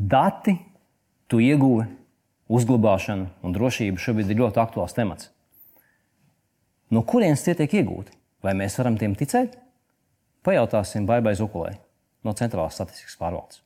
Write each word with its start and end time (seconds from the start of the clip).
Dati, 0.00 0.54
tu 1.28 1.42
ieguvi, 1.44 1.84
uzglabāšana 2.48 3.26
un 3.44 3.52
drošība 3.52 4.00
šobrīd 4.00 4.30
ir 4.32 4.38
ļoti 4.40 4.60
aktuāls 4.62 4.96
temats. 4.96 5.28
No 6.90 7.02
kurienes 7.04 7.44
tie 7.44 7.52
tiek 7.58 7.74
iegūti? 7.82 8.14
Vai 8.40 8.54
mēs 8.56 8.78
varam 8.80 8.96
tiem 8.96 9.12
ticēt? 9.18 9.58
Pajautāsim 10.46 11.04
Baibai 11.10 11.34
Zukulē 11.36 11.74
no 12.24 12.32
Centrālās 12.38 12.78
statistikas 12.80 13.18
pārvaldes. 13.20 13.60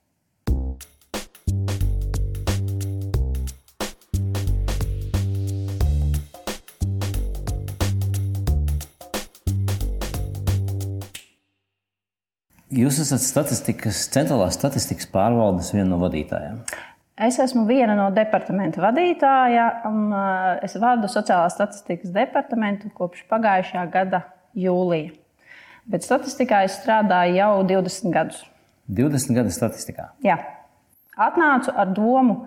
Jūs 12.74 12.96
esat 13.04 13.22
statistikas, 13.22 14.00
centrālās 14.10 14.56
statistikas 14.58 15.06
pārvaldes 15.12 15.68
viena 15.74 15.92
no 15.92 15.98
vadītājiem. 16.00 16.56
Es 17.22 17.36
esmu 17.38 17.62
viena 17.68 17.94
no 17.94 18.08
departamenta 18.10 18.82
vadītājām. 18.82 20.00
Es 20.66 20.74
vadu 20.82 21.10
sociālās 21.10 21.54
statistikas 21.54 22.10
departamentu 22.14 22.90
kopš 22.96 23.22
pagājušā 23.30 23.84
gada 23.92 24.24
jūlija. 24.58 25.12
Bet 25.86 26.02
statistikā 26.02 26.64
es 26.66 26.80
strādāju 26.80 27.38
jau 27.38 27.52
20 27.68 28.10
gadus. 28.16 28.42
20 28.90 29.38
gadus 29.38 29.60
statistikā? 29.60 30.08
Jā. 30.24 30.40
Atnācu 31.14 31.70
ar 31.78 31.94
domu, 31.94 32.40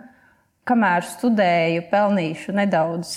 kamēr 0.67 1.08
studēju, 1.08 1.88
pelnīšu 1.94 2.58
nedaudz 2.58 3.16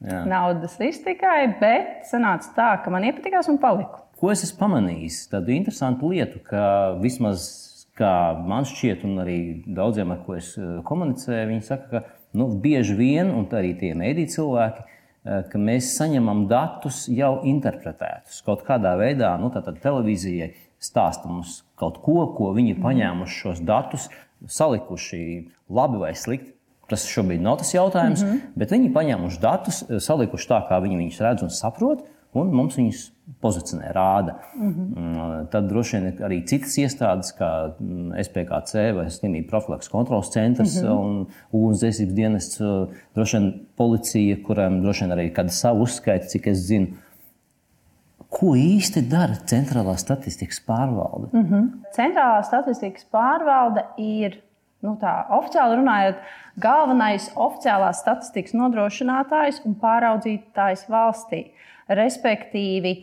Jā. 0.00 0.22
naudas 0.30 0.78
iztikai, 0.80 1.42
bet 1.60 2.06
sanāca 2.08 2.54
tā, 2.56 2.74
ka 2.80 2.94
man 2.94 3.04
iepatikās 3.10 3.50
un 3.52 3.60
paliku. 3.60 4.07
Ko 4.18 4.32
es 4.32 4.42
esmu 4.42 4.58
pamanījis? 4.64 5.28
Tādu 5.30 5.54
interesantu 5.54 6.10
lietu, 6.10 6.40
ka 6.42 6.98
vismaz 6.98 7.68
kā 7.98 8.12
man 8.46 8.66
šķiet, 8.68 9.02
un 9.06 9.22
arī 9.24 9.38
daudziem, 9.66 10.12
ar 10.14 10.22
ko 10.26 10.36
es 10.38 10.52
eh, 10.58 10.78
komunicēju, 10.86 11.48
viņi 11.52 11.66
saka, 11.66 11.88
ka 11.90 12.38
nu, 12.38 12.48
bieži 12.62 12.96
vien, 12.98 13.32
un 13.34 13.48
arī 13.58 13.74
tie 13.80 13.94
mēdīņu 13.98 14.34
cilvēki, 14.34 14.84
eh, 14.84 15.40
ka 15.50 15.62
mēs 15.62 15.94
saņemam 15.98 16.46
datus 16.50 17.04
jau 17.10 17.38
interpretētus. 17.48 18.42
Kaut 18.46 18.64
kādā 18.68 18.94
veidā, 19.00 19.34
nu, 19.40 19.50
tātad 19.54 19.80
televīzijai 19.82 20.52
stāsta 20.82 21.30
mums 21.30 21.62
kaut 21.78 21.98
ko, 22.04 22.20
ko 22.36 22.52
viņi 22.56 22.76
ir 22.76 22.84
paņēmuši 22.84 23.42
šos 23.42 23.64
datus, 23.66 24.06
salikuši 24.46 25.22
labi 25.74 26.04
vai 26.04 26.14
slikti. 26.14 26.54
Tas 26.88 27.02
šobrīd 27.04 27.42
nav 27.44 27.58
tas 27.60 27.74
jautājums, 27.74 28.22
mm 28.22 28.28
-hmm. 28.28 28.52
bet 28.56 28.70
viņi 28.72 28.94
paņēmuši 28.94 29.40
datus, 29.42 29.82
salikuši 30.00 30.48
tā, 30.48 30.62
kā 30.70 30.78
viņi 30.80 30.96
viņus 30.96 31.18
redz 31.20 31.42
un 31.44 31.50
saprot, 31.52 32.06
un 32.36 32.50
mums 32.52 32.76
viņus 32.78 33.04
pozicionē, 33.42 33.90
rāda. 33.92 34.34
Mm 34.56 34.70
-hmm. 34.74 35.48
Tad 35.52 35.68
droši 35.68 35.96
vien 35.96 36.18
arī 36.28 36.38
citas 36.46 36.76
iestādes, 36.78 37.32
kā 37.38 37.72
mm, 37.80 38.12
SPKC 38.24 38.94
vai 38.96 39.06
Slimību 39.10 39.48
profilaks 39.48 39.88
kontrols 39.88 40.30
centrs 40.30 40.82
mm 40.82 40.88
-hmm. 40.88 40.98
un 41.00 41.26
ugunsdzēsības 41.52 42.14
dienests, 42.14 42.62
droši 43.14 43.36
vien 43.36 43.52
policija, 43.76 44.36
kurām 44.46 44.80
droši 44.82 45.04
vien 45.04 45.18
arī 45.18 45.32
kāda 45.32 45.48
savu 45.48 45.82
uzskaita, 45.82 46.26
cik 46.26 46.46
es 46.46 46.58
zinu. 46.58 46.86
Ko 48.28 48.46
īsti 48.46 49.08
dara 49.08 49.34
Centrālā 49.46 49.96
statistikas 49.96 50.60
pārvalde? 50.66 51.28
Mm 51.32 51.46
-hmm. 51.46 51.68
Centrālā 51.96 52.42
statistikas 52.42 53.06
pārvalde 53.12 53.84
ir 53.96 54.42
nu, 54.80 54.96
tā, 55.00 55.26
oficiāli 55.30 55.78
runājot, 55.80 56.20
galvenais 56.56 57.30
oficiālās 57.34 58.02
statistikas 58.04 58.52
nodrošinātājs 58.52 59.62
un 59.64 59.74
pāraudzītājs 59.74 60.86
valstī. 60.92 61.50
Respektīvi, 61.88 62.94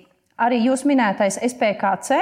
arī 0.42 0.60
jūs 0.68 0.86
minētais 0.86 1.40
SPKC 1.42 2.20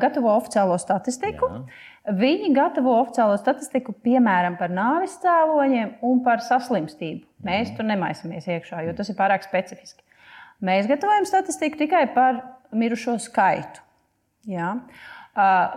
gatavo 0.00 0.32
oficiālo 0.34 0.76
statistiku. 0.80 1.48
Jā. 1.48 2.14
Viņi 2.18 2.50
gatavo 2.56 2.98
oficiālo 3.00 3.36
statistiku, 3.40 3.94
piemēram, 4.04 4.58
par 4.60 4.72
nāves 4.74 5.16
cēloņiem 5.22 5.94
un 6.04 6.20
par 6.24 6.42
saslimstību. 6.44 7.24
Mēs 7.46 7.72
tur 7.76 7.88
nemaisamies 7.88 8.48
iekšā, 8.50 8.82
jo 8.84 8.92
tas 8.96 9.08
ir 9.08 9.16
pārāk 9.16 9.46
specifiski. 9.46 10.04
Mēs 10.64 10.88
gatavojam 10.88 11.24
statistiku 11.28 11.80
tikai 11.80 12.06
par 12.14 12.42
mirušo 12.76 13.16
skaitu. 13.22 13.80
Jā. 14.48 14.76
Uh, 15.34 15.74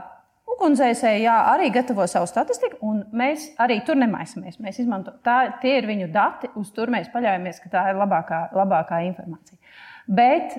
Ugunsdzēsēji 0.48 1.26
arī 1.28 1.68
gatavo 1.76 2.06
savu 2.08 2.28
statistiku, 2.30 2.78
un 2.88 3.02
mēs 3.20 3.50
arī 3.62 3.82
tur 3.86 3.98
nemaisamies. 4.00 4.62
Mēs 4.64 4.80
izmantojam, 4.80 5.20
tā, 5.26 5.36
tie 5.62 5.74
ir 5.82 5.88
viņu 5.90 6.08
dati, 6.14 6.48
uz 6.58 6.72
tur 6.74 6.88
mēs 6.94 7.12
paļaujamies, 7.12 7.60
ka 7.62 7.72
tā 7.74 7.84
ir 7.92 8.00
labākā, 8.00 8.40
labākā 8.56 9.02
informācija. 9.10 9.60
Bet 10.08 10.56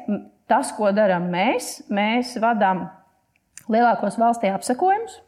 tas, 0.48 0.72
ko 0.76 0.92
darām 0.96 1.28
mēs, 1.32 1.78
mēs 1.88 2.34
vadām 2.40 2.86
lielākos 3.72 4.18
valstī 4.20 4.50
apsakojumus. 4.52 5.20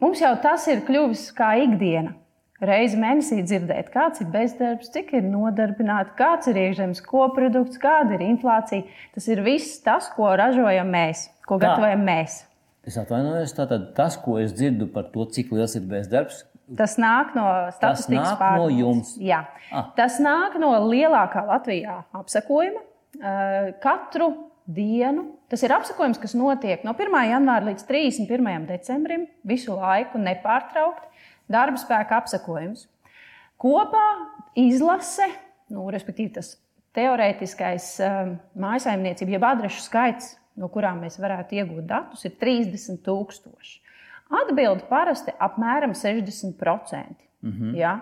Mums 0.00 0.22
jau 0.22 0.32
tas 0.42 0.66
ir 0.70 0.82
kļuvis 0.86 1.28
kā 1.36 1.54
ikdiena. 1.66 2.16
Reizi 2.60 2.98
mēnesī 3.00 3.38
dzirdēt, 3.40 3.88
kāds 3.88 4.20
ir 4.20 4.28
bezdarbs, 4.34 4.90
cik 4.92 5.14
ir 5.16 5.24
nodarbināti, 5.24 6.12
kāds 6.18 6.50
ir 6.50 6.58
iekšzemes 6.60 7.00
koprodukts, 7.06 7.80
kāda 7.80 8.18
ir 8.18 8.26
inflācija. 8.26 8.84
Tas 9.14 9.28
ir 9.32 9.40
viss 9.46 9.78
tas, 9.80 10.10
ko 10.12 10.28
ražojam 10.36 10.90
mēs, 10.92 11.30
ko 11.48 11.56
gatavojam 11.60 12.04
mēs. 12.04 12.42
Es 12.84 12.98
atvainojos, 13.00 13.54
tātad 13.56 13.90
tas, 13.96 14.18
ko 14.20 14.36
es 14.42 14.52
dzirdu 14.56 14.90
par 14.92 15.08
to, 15.14 15.24
cik 15.32 15.54
liels 15.56 15.76
ir 15.80 15.86
bezdarbs, 15.88 16.42
Tas 16.78 16.94
nāk 17.02 17.32
no 17.34 17.46
statistikas 17.74 18.36
pārvaldes. 18.38 18.76
No 18.76 18.78
jums. 18.78 19.10
Jā, 19.18 19.40
ah. 19.74 19.90
tas 19.96 20.20
nāk 20.22 20.54
no 20.62 20.70
lielākā 20.86 21.42
Latvijā 21.48 21.96
apsakojuma. 22.14 22.84
Eh, 23.20 23.72
katru 23.82 24.30
dienu 24.70 25.26
tas 25.50 25.64
ir 25.66 25.74
apsakojums, 25.74 26.20
kas 26.22 26.36
notiek 26.38 26.84
no 26.86 26.94
1. 26.94 27.16
janvāra 27.26 27.66
līdz 27.72 27.86
31. 27.88 28.68
decembrim, 28.68 29.26
visu 29.42 29.74
laiku 29.74 30.20
nepārtraukti. 30.22 31.08
Darba 31.50 31.80
spēka 31.82 32.20
apsakojums. 32.20 32.86
Kopā 33.60 34.04
izlase, 34.54 35.26
nu, 35.74 35.88
respektīvi 35.90 36.36
tas 36.36 36.54
teorētiskais 36.94 37.88
um, 38.06 38.36
mājsaimniecība, 38.62 39.34
jeb 39.34 39.46
adrešu 39.48 39.82
skaits, 39.82 40.36
no 40.58 40.70
kurām 40.70 41.02
mēs 41.02 41.18
varētu 41.18 41.58
iegūt 41.58 41.90
datus, 41.90 42.22
ir 42.26 42.38
30,000. 42.38 43.80
Atbilde 44.30 44.86
parasti 44.88 45.34
apmēram 45.38 45.94
60%. 45.96 46.54
Mm 47.42 47.52
-hmm. 47.52 47.76
ja? 47.76 47.98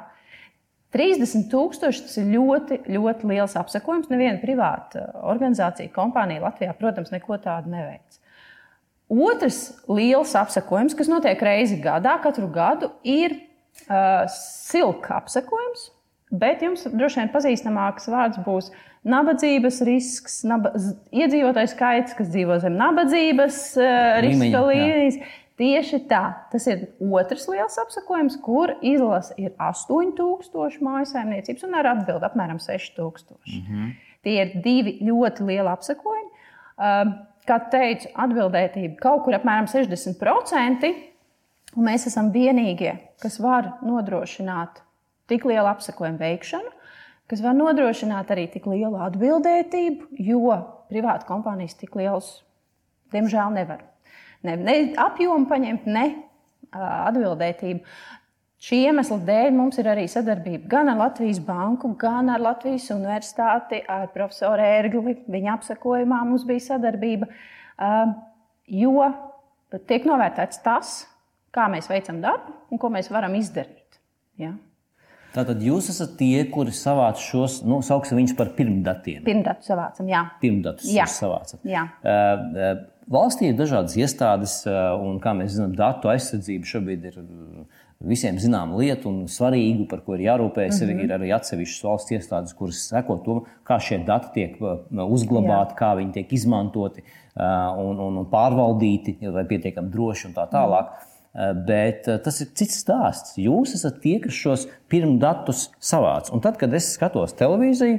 30,000 0.93 1.81
tas 1.81 2.17
ir 2.17 2.31
ļoti, 2.33 2.79
ļoti 2.89 3.29
liels 3.29 3.57
apsakojums. 3.57 4.09
Neviena 4.09 4.41
privāta 4.41 5.05
organizācija, 5.23 5.93
kompānija 5.93 6.41
Latvijā, 6.47 6.73
protams, 6.79 7.11
neko 7.13 7.37
tādu 7.45 7.69
neveic. 7.75 8.21
Otrs 9.09 9.85
liels 9.89 10.35
apsakojums, 10.37 10.97
kas 10.97 11.09
notiek 11.09 11.43
reizi 11.45 11.79
gadā, 11.81 12.19
katru 12.25 12.49
gadu, 12.53 12.91
ir 13.05 13.37
uh, 13.37 14.25
silka 14.33 15.17
apsakojums. 15.21 15.91
Bet 16.29 16.61
jums 16.65 16.85
droši 16.93 17.23
vien 17.23 17.31
pazīstamāks 17.33 18.09
vārds 18.13 18.41
būs 18.45 18.69
nabadzības 19.09 19.81
risks, 19.89 20.43
naba, 20.49 20.75
iedzīvotāju 21.13 21.71
skaits, 21.73 22.17
kas 22.19 22.29
dzīvo 22.33 22.59
zem 22.61 22.77
nabadzības 22.81 23.61
uh, 23.81 24.19
riska 24.25 24.65
līnijas. 24.69 25.21
Tieši 25.59 26.05
tā, 26.07 26.23
tas 26.53 26.69
ir 26.71 26.85
otrs 27.03 27.49
liels 27.51 27.79
apsakojums, 27.83 28.37
kur 28.45 28.77
izlase 28.87 29.35
ir 29.43 29.57
8000 29.59 30.79
mājsaimniecības 30.87 31.67
un 31.67 31.75
ar 31.81 31.89
atbildi 31.97 32.29
apmēram 32.29 32.61
6000. 32.63 33.35
Mm 33.35 33.65
-hmm. 33.67 33.89
Tie 34.23 34.37
ir 34.43 34.53
divi 34.63 34.99
ļoti 35.03 35.47
lieli 35.47 35.69
apsakojumi. 35.69 36.31
Um, 36.79 37.13
kā 37.49 37.59
teicu, 37.73 38.09
atbildētība 38.15 39.01
kaut 39.03 39.25
kur 39.25 39.35
apmēram 39.35 39.67
60%, 39.67 40.95
un 41.77 41.85
mēs 41.85 42.07
esam 42.07 42.31
vienīgie, 42.35 42.99
kas 43.23 43.41
var 43.41 43.73
nodrošināt 43.83 44.83
tik 45.27 45.45
lielu 45.45 45.67
apsakojumu 45.67 46.19
veikšanu, 46.19 46.71
kas 47.27 47.43
var 47.45 47.55
nodrošināt 47.55 48.31
arī 48.31 48.47
tik 48.53 48.67
lielu 48.67 48.97
atbildētību, 48.97 50.07
jo 50.19 50.59
privāta 50.89 51.27
kompānijas 51.27 51.75
tik 51.75 51.97
liels, 51.97 52.45
diemžēl, 53.13 53.53
nevar 53.53 53.83
ne, 54.47 54.55
ne 54.57 54.79
apjomu 55.01 55.49
paņemt, 55.51 55.89
ne 55.91 56.07
atbildētību. 56.79 57.83
Šī 58.59 58.81
iemesla 58.89 59.21
dēļ 59.23 59.53
mums 59.55 59.79
ir 59.79 59.87
arī 59.93 60.09
sadarbība 60.11 60.67
gan 60.73 60.91
ar 60.91 60.99
Latvijas 60.99 61.39
Banku, 61.47 61.93
gan 61.99 62.31
ar 62.35 62.43
Latvijas 62.43 62.89
Universitāti, 62.91 63.79
ar 63.87 64.09
profesoru 64.15 64.65
Ērgli. 64.67 65.15
Viņa 65.31 65.53
apsakojumā 65.55 66.25
mums 66.27 66.47
bija 66.49 66.65
sadarbība, 66.73 67.29
jo 68.67 69.07
tiek 69.87 70.09
novērtēts 70.11 70.65
tas, 70.65 70.97
kā 71.55 71.69
mēs 71.71 71.87
veicam 71.91 72.19
darbu 72.25 72.57
un 72.75 72.83
ko 72.83 72.91
mēs 72.91 73.13
varam 73.15 73.39
izdarīt. 73.39 74.01
Ja? 74.43 74.57
Tātad 75.35 75.61
jūs 75.63 75.91
esat 75.93 76.17
tie, 76.19 76.43
kuri 76.51 76.73
savāc 76.75 77.21
šos, 77.23 77.61
nu, 77.69 77.79
sauksim 77.85 78.19
viņus 78.19 78.35
par 78.39 78.51
pirmdatiem. 78.59 79.23
Pirmdatu 79.27 79.71
savācam, 79.71 80.09
jā. 80.11 80.25
Pirmdatus 80.43 80.89
jā. 80.91 81.07
savācat. 81.13 81.61
Jā. 81.69 81.85
Uh, 82.03 82.81
Valstī 83.09 83.49
ir 83.49 83.57
dažādas 83.57 83.97
iestādes, 83.97 84.61
un, 84.69 85.17
kā 85.23 85.33
mēs 85.37 85.55
zinām, 85.57 85.73
datu 85.77 86.11
aizsardzība 86.13 86.69
šobrīd 86.69 87.07
ir 87.09 87.21
visiem 88.05 88.37
zināma 88.39 88.79
lieta 88.79 89.09
un 89.09 89.23
svarīga, 89.31 89.87
par 89.91 90.03
ko 90.05 90.15
ir 90.15 90.27
jārūpējas. 90.27 90.83
Mm 90.83 90.91
-hmm. 90.91 91.05
ir, 91.05 91.15
arī 91.17 91.31
atsevišķas 91.35 91.85
valsts 91.87 92.15
iestādes, 92.15 92.55
kuras 92.55 92.83
seko 92.91 93.17
to, 93.25 93.39
kā 93.65 93.79
šie 93.81 94.03
dati 94.07 94.29
tiek 94.35 94.59
uzglabāti, 94.61 95.73
Jā. 95.75 95.79
kā 95.79 95.95
viņi 95.99 96.13
tiek 96.13 96.33
izmantoti 96.33 97.03
un, 97.35 97.99
un, 97.99 98.19
un 98.23 98.27
pārvaldīti, 98.27 99.19
vai 99.33 99.45
pietiekami 99.45 99.91
droši 99.91 100.29
un 100.29 100.35
tā 100.35 100.47
tālāk. 100.51 100.93
Mm. 100.93 101.65
Bet 101.67 102.09
tas 102.25 102.41
ir 102.41 102.49
cits 102.57 102.81
stāsts. 102.83 103.37
Jūs 103.39 103.75
esat 103.75 104.01
tie, 104.03 104.19
kas 104.21 104.33
šos 104.35 104.69
pirmdatus 104.91 105.69
savāc. 105.79 106.33
Un 106.33 106.41
tad, 106.41 106.57
kad 106.59 106.73
es 106.75 106.95
skatos 106.97 107.37
televīziju, 107.39 107.99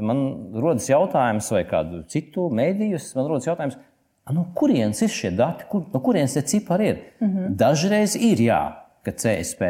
man 0.00 0.52
rodas 0.54 0.88
jautājums, 0.88 1.50
vai 1.52 1.64
kādu 1.68 2.02
citu 2.10 2.48
mēdīju, 2.50 2.98
man 3.14 3.28
rodas 3.30 3.46
jautājums, 3.46 3.76
no 4.30 4.46
kurienes 4.54 5.02
ir 5.02 5.10
šie 5.10 5.32
dati, 5.34 5.66
kur, 5.70 5.88
no 5.92 6.00
kurienes 6.04 6.36
tie 6.36 6.42
cipari 6.42 6.86
ir. 6.92 7.02
Mm 7.20 7.28
-hmm. 7.28 7.56
Dažreiz 7.56 8.14
ir 8.16 8.38
jā, 8.38 8.62
ka 9.02 9.10
CSP 9.10 9.62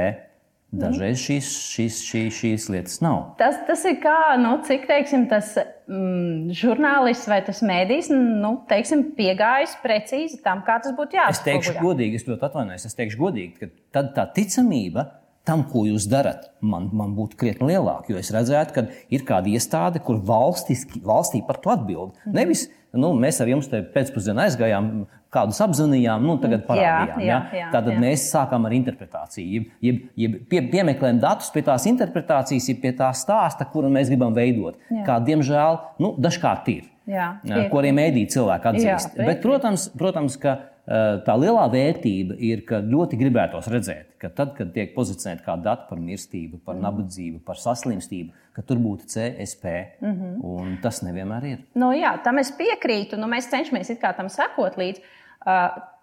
Dažreiz 0.73 1.21
šīs, 1.21 1.49
šīs, 1.69 1.97
šīs, 2.09 2.37
šīs 2.39 2.67
lietas 2.73 3.01
nav. 3.05 3.35
Tas, 3.37 3.59
tas 3.69 3.83
ir 3.85 3.99
kā, 4.01 4.17
nu, 4.41 4.55
cik 4.65 4.87
teiksim, 4.89 5.27
tas 5.29 5.51
mm, 5.61 6.55
žurnālists 6.57 7.29
vai 7.29 7.43
tas 7.45 7.61
mēdījis 7.69 8.09
nu, 8.15 8.55
teiksim, 8.71 9.11
piegājis 9.19 9.75
precīzi 9.83 10.41
tam, 10.45 10.63
kā 10.65 10.79
tas 10.81 10.95
būtu 10.97 11.19
jāsaka. 11.19 11.37
Es 11.37 11.45
teikšu 11.45 11.77
godīgi, 11.77 12.23
es 12.23 12.25
ļoti 12.25 12.49
atvainojos. 12.49 12.87
Es 12.89 12.97
teikšu 12.97 13.21
godīgi, 13.21 13.53
ka 13.61 13.69
tad 13.99 14.15
tā 14.17 14.25
ticamība 14.39 15.11
tam, 15.45 15.67
ko 15.69 15.85
jūs 15.91 16.09
darat, 16.09 16.49
man, 16.65 16.89
man 16.97 17.13
būtu 17.19 17.37
krietni 17.37 17.75
lielāka. 17.75 18.15
Jo 18.15 18.23
es 18.23 18.33
redzētu, 18.33 18.77
ka 18.79 18.87
ir 19.13 19.27
kāda 19.29 19.53
iestāde, 19.53 20.01
kur 20.07 20.25
valstiski, 20.25 21.05
valstī 21.05 21.45
par 21.45 21.61
to 21.61 21.75
atbild. 21.75 22.17
Mm. 22.25 22.39
Nevis 22.39 22.65
nu, 22.99 23.13
mēs 23.19 23.41
ar 23.43 23.51
jums 23.51 23.69
pēcpusdienā 23.95 24.49
aizgājām, 24.49 24.91
kādus 25.33 25.61
apzinājām, 25.65 26.25
nu, 26.29 26.37
tagad 26.43 26.67
parādījām. 26.69 27.23
Jā, 27.25 27.27
jā, 27.27 27.39
jā, 27.57 27.69
Tātad 27.73 27.95
jā. 27.95 28.01
mēs 28.05 28.27
sākām 28.33 28.69
ar 28.69 28.75
interpretāciju. 28.77 29.49
Jeb, 29.49 29.69
jeb, 29.87 30.03
jeb 30.21 30.35
pie, 30.51 30.61
piemeklējam 30.75 31.23
datus 31.23 31.49
pie 31.55 31.65
tās 31.67 31.87
interpretācijas, 31.89 32.69
pie 32.83 32.93
tā 32.99 33.09
stāsta, 33.17 33.67
kuru 33.73 33.91
mēs 33.93 34.13
gribam 34.13 34.37
veidot. 34.37 34.77
Jā. 34.93 35.07
Kā, 35.09 35.19
diemžēl, 35.25 35.81
nu, 36.05 36.15
dažkārt 36.21 36.69
ir. 36.75 36.89
Jā, 37.09 37.33
ko 37.73 37.81
arī 37.81 37.91
mēdī 37.97 38.29
cilvēki 38.31 38.69
atzīst. 38.71 39.17
Jā, 39.19 39.25
Bet, 39.27 39.41
protams, 39.43 39.89
protams, 39.99 40.37
ka 40.39 40.59
tā 40.87 41.35
lielā 41.39 41.69
vērtība 41.71 42.35
ir, 42.43 42.65
ka 42.67 42.81
ļoti 42.83 43.19
gribētos 43.21 43.69
redzēt, 43.71 44.17
ka 44.19 44.33
tad, 44.35 44.57
kad 44.57 44.73
tiek 44.75 44.95
pozicionēta 44.97 45.45
kāda 45.47 45.63
data 45.71 45.87
par 45.89 46.01
mirstību, 46.03 46.59
par 46.67 46.75
mm. 46.75 46.83
nabadzību, 46.89 47.43
par 47.47 47.61
saslimstību, 47.63 48.33
ka 48.57 48.65
tur 48.67 48.81
būtu 48.83 49.07
CSP. 49.13 49.75
Mm 50.03 50.17
-hmm. 50.19 50.81
Tas 50.83 51.03
nevienmēr 51.03 51.45
ir. 51.45 51.59
Nu, 51.75 51.93
jā, 51.93 52.17
tam 52.25 52.39
es 52.39 52.51
piekrītu. 52.51 53.17
Nu, 53.17 53.27
mēs 53.27 53.51
cenšamies 53.51 53.93
tam 54.17 54.29
sekot 54.29 54.77
līdzi. 54.77 55.03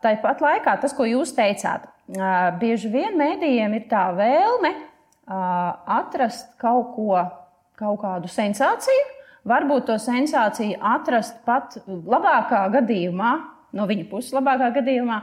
Tāpat 0.02 0.42
laikā 0.42 0.80
tas, 0.82 0.94
ko 0.94 1.04
jūs 1.04 1.36
teicāt, 1.36 1.88
bieži 2.60 2.90
vien 2.90 3.18
mēdījiem 3.18 3.74
ir 3.74 3.86
tā 3.90 4.16
vēlme 4.16 4.74
atrast 5.86 6.58
kaut 6.58 6.96
ko, 6.96 7.20
kaut 7.76 8.02
kādu 8.02 8.28
sensāciju, 8.28 9.06
varbūt 9.46 9.86
to 9.86 9.94
sensāciju 9.94 10.80
atrast 10.82 11.46
pat 11.46 11.78
labākā 11.88 12.70
gadījumā, 12.72 13.59
no 13.76 13.86
viņa 13.90 14.08
puses, 14.12 14.34
labākā 14.36 14.72
gadījumā, 14.80 15.20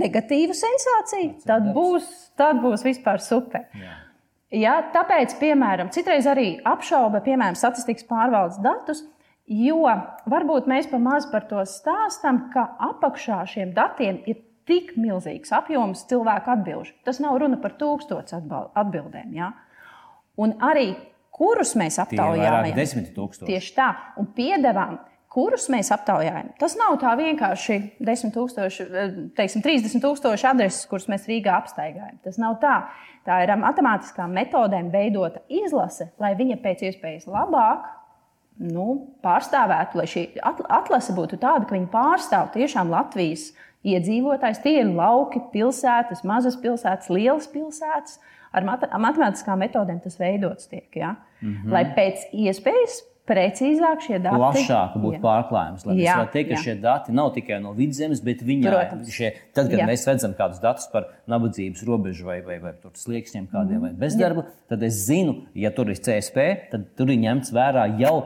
negatīvu 0.00 0.56
sensāciju. 0.56 1.36
Tad 1.46 1.70
būs, 1.76 2.08
tad 2.38 2.58
būs 2.62 2.84
vispār 2.86 3.22
super. 3.22 3.68
Jā. 3.78 3.96
Ja, 4.50 4.74
tāpēc, 4.90 5.36
piemēram, 5.38 5.92
citreiz 5.94 6.26
arī 6.26 6.56
apšauba 6.66 7.20
piemēram, 7.22 7.54
statistikas 7.58 8.08
pārvaldes 8.08 8.58
datus, 8.64 9.04
Jo 9.50 9.82
varbūt 10.30 10.68
mēs 10.70 10.86
pa 10.86 11.00
maz 11.02 11.24
par 11.26 11.48
to 11.50 11.58
stāstām, 11.66 12.44
ka 12.52 12.68
apakšā 12.86 13.40
šiem 13.50 13.72
datiem 13.74 14.20
ir 14.30 14.44
tik 14.70 14.92
milzīgs 14.94 15.50
apjoms 15.50 16.04
cilvēku 16.06 16.52
atbildžu. 16.52 16.94
Tas 17.02 17.18
nav 17.18 17.40
runa 17.42 17.58
par 17.58 17.74
tūkstošu 17.80 18.38
atbildēm. 18.78 19.32
Ja? 19.34 19.50
Un 20.38 20.54
arī 20.62 20.92
kurus 21.34 21.74
mēs 21.74 21.98
tūkstoši. 23.16 23.48
Tieši 23.50 23.74
tā, 23.74 23.88
un 24.22 24.30
piedevām, 24.36 25.00
kurus 25.30 25.68
mēs 25.70 25.92
aptaujājam. 25.94 26.50
Tas 26.58 26.74
nav 26.78 26.96
tā 27.02 27.12
vienkārši 27.18 27.78
10 28.02 28.34
tūkstoši, 28.34 28.86
teiksim, 29.38 29.62
30 29.62 30.02
tūkstoši 30.02 30.48
adreses, 30.50 30.88
kuras 30.90 31.06
mēs 31.10 31.28
Rīgā 31.30 31.54
apstaigājam. 31.60 32.18
Tas 32.24 32.40
nav 32.42 32.58
tā. 32.62 32.80
Tā 33.28 33.42
ir 33.44 33.52
matemātiskām 33.60 34.32
metodēm 34.34 34.90
veidota 34.90 35.42
izlase, 35.52 36.08
lai 36.18 36.32
viņa 36.38 36.56
pēc 36.64 36.86
iespējas 36.88 37.28
labāk 37.30 37.86
nu, 38.60 38.86
pārstāvētu, 39.24 40.00
lai 40.00 40.06
šī 40.10 40.24
atlase 40.42 41.14
būtu 41.16 41.38
tāda, 41.40 41.64
ka 41.66 41.76
viņi 41.76 41.90
pārstāv 41.92 42.50
tiešām 42.56 42.90
Latvijas 42.92 43.50
iedzīvotājs. 43.86 44.60
Tie 44.64 44.80
ir 44.82 44.90
lauki, 44.92 45.40
pilsētas, 45.54 46.24
mazas 46.28 46.58
pilsētas, 46.60 47.12
lielas 47.12 47.48
pilsētas. 47.52 48.18
Ar 48.50 48.66
matemātiskām 48.66 49.62
metodēm 49.62 50.00
tas 50.02 50.18
veidots 50.18 50.66
tiek. 50.66 50.88
Ja? 50.96 51.14
Mm 51.40 51.54
-hmm. 51.54 51.72
Lai 51.72 51.84
pēc 51.94 52.26
iespējas 52.34 52.98
precīzāk 53.30 54.04
šie 54.04 54.18
dati. 54.18 54.40
Plašāk 54.40 54.96
būtu 55.00 55.20
pārklājums. 55.22 55.86
Lai 55.86 55.96
jā, 55.96 56.00
mēs 56.00 56.10
varētu 56.10 56.34
teikt, 56.34 56.50
ka 56.50 56.56
jā. 56.56 56.62
šie 56.66 56.74
dati 56.82 57.14
nav 57.16 57.30
tikai 57.36 57.60
no 57.62 57.74
vidzemes, 57.76 58.22
bet 58.26 58.42
viņi 58.46 58.66
ir. 58.66 58.78
Tad, 59.54 59.70
kad 59.70 59.78
jā. 59.78 59.86
mēs 59.88 60.06
redzam 60.08 60.34
kādus 60.38 60.62
datus 60.62 60.88
par 60.92 61.08
nabadzības 61.30 61.84
robežu 61.86 62.26
vai, 62.26 62.40
vai, 62.46 62.58
vai 62.62 62.74
slieksņiem, 62.98 63.46
kādiem 63.52 63.78
mm. 63.78 63.86
vai 63.86 63.92
bezdarbu, 64.04 64.44
jā. 64.46 64.56
tad 64.72 64.84
es 64.86 65.04
zinu, 65.06 65.36
ja 65.58 65.70
tur 65.74 65.92
ir 65.92 66.00
CSP, 66.02 66.46
tad 66.72 66.90
tur 66.98 67.12
ir 67.12 67.20
ņemts 67.22 67.54
vērā 67.54 67.86
jau 68.00 68.16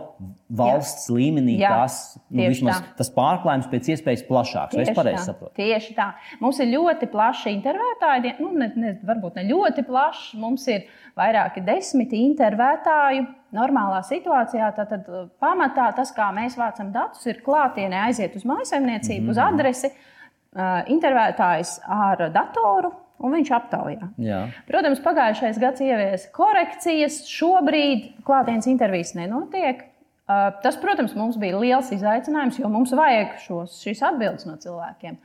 valsts 0.55 1.09
jā. 1.09 1.17
līmenī 1.19 1.59
jā. 1.61 1.71
tās, 1.75 1.99
nu, 2.29 2.49
vismaz, 2.53 2.81
tā. 2.81 2.97
tas 3.01 3.11
pārklājums 3.15 3.71
pēc 3.73 3.93
iespējas 3.95 4.25
plašāks. 4.29 4.77
Tieši 4.77 4.93
es 4.93 4.99
pareizi 4.99 5.25
saprotu. 5.29 5.55
Tieši 5.59 5.97
tā. 5.97 6.11
Mums 6.43 6.61
ir 6.63 6.71
ļoti 6.73 7.09
plaši 7.13 7.55
intervētāji, 7.55 8.37
nu, 8.43 8.53
ne, 8.61 8.71
ne, 8.79 8.93
varbūt 9.07 9.41
ne 9.41 9.49
ļoti 9.51 9.87
plaši. 9.89 10.37
Mums 10.43 10.69
ir 10.73 10.87
vairāki 11.19 11.65
desmiti 11.67 12.23
intervētāju 12.29 13.27
normālā 13.55 14.01
situācijā, 14.07 14.71
tad, 14.77 14.91
tad 14.91 15.09
uh, 15.11 15.29
pamatā 15.43 15.91
tas, 15.97 16.13
kā 16.15 16.29
mēs 16.35 16.59
vācam 16.61 16.91
datus, 16.95 17.25
ir 17.31 17.41
klātienē 17.45 18.05
aiziet 18.09 18.37
uz 18.39 18.45
mājasemniecību, 18.49 19.25
mm 19.25 19.33
uz 19.35 19.41
mhm. 19.41 19.55
adresi, 19.55 19.91
uh, 19.95 20.83
intervētājs 20.95 21.79
ar 21.89 22.29
datoru. 22.35 22.95
Un 23.25 23.31
viņš 23.31 23.51
aptaujā. 23.57 24.09
Jā. 24.21 24.41
Protams, 24.67 24.99
pagājušais 25.01 25.57
gads 25.63 25.81
ieviesa 25.87 26.27
korekcijas. 26.35 27.21
Šobrīd 27.31 28.09
klātienes 28.27 28.67
intervijas 28.69 29.15
nenotiek. 29.17 29.85
Uh, 30.27 30.51
tas, 30.65 30.75
protams, 30.83 31.15
mums 31.17 31.39
bija 31.41 31.61
liels 31.63 31.93
izaicinājums, 31.95 32.59
jo 32.61 32.69
mums 32.69 32.93
vajag 32.99 33.39
šos, 33.47 33.79
šīs 33.87 34.03
atbildes 34.11 34.49
no 34.51 34.59
cilvēkiem. 34.61 35.17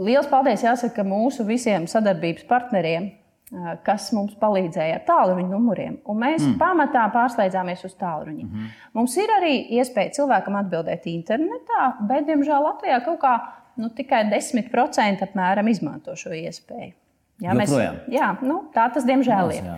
Liels 0.00 0.28
paldies 0.30 0.62
jāsaka 0.64 1.04
mūsu 1.04 1.44
visiem 1.44 1.84
sadarbības 1.90 2.46
partneriem, 2.48 3.10
kas 3.84 4.08
mums 4.16 4.36
palīdzēja 4.40 4.96
ar 4.96 5.02
tālruņa 5.08 5.48
numuriem. 5.50 5.98
Un 6.08 6.20
mēs 6.22 6.40
mm. 6.44 6.54
pamatā 6.60 7.04
pārslēdzāmies 7.12 7.84
uz 7.84 7.96
tālruņa. 8.00 8.44
Mm 8.44 8.52
-hmm. 8.52 8.70
Mums 8.96 9.16
ir 9.20 9.32
arī 9.38 9.54
iespēja 9.78 10.14
cilvēkam 10.18 10.56
atbildēt 10.62 11.06
internetā, 11.12 11.82
bet, 12.08 12.24
diemžēl, 12.26 12.62
Latvijā 12.64 13.02
kaut 13.04 13.20
kā 13.20 13.34
nu, 13.76 13.88
tikai 13.88 14.24
10% 14.30 15.26
apmēram 15.26 15.68
izmanto 15.68 16.16
šo 16.16 16.32
iespēju. 16.32 16.92
Jā, 17.42 17.54
mēs, 17.58 17.72
jā 18.08 18.36
nu, 18.42 18.62
tā 18.74 18.86
tas 18.94 19.04
diemžēl 19.04 19.52
ir. 19.56 19.64
Jā. 19.64 19.76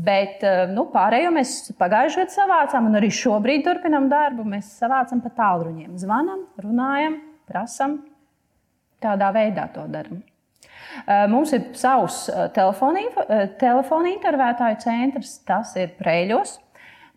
Bet 0.00 0.44
nu, 0.72 0.86
pārējo 0.88 1.30
mēs 1.34 1.72
pagājušajā 1.76 2.24
gadā 2.24 2.32
savācām, 2.32 2.86
un 2.88 2.96
arī 2.96 3.10
šobrīd 3.12 3.66
turpinām 3.66 4.08
darbu. 4.08 4.46
Mēs 4.48 4.70
savācam 4.80 5.20
pa 5.20 5.28
tālruņiem, 5.36 5.98
zvanam, 6.00 6.46
runājam, 6.56 7.20
prasam. 7.50 7.98
Tādā 9.00 9.28
veidā 9.32 9.66
to 9.74 9.84
darām. 9.88 10.22
Eh, 11.06 11.26
mums 11.30 11.52
ir 11.56 11.68
savs 11.78 12.24
eh, 12.30 12.48
telefona 12.54 13.02
eh, 13.02 14.10
intervētāju 14.14 14.80
centrs, 14.82 15.38
tas 15.46 15.74
ir 15.80 15.94
Prēļos. 15.98 16.58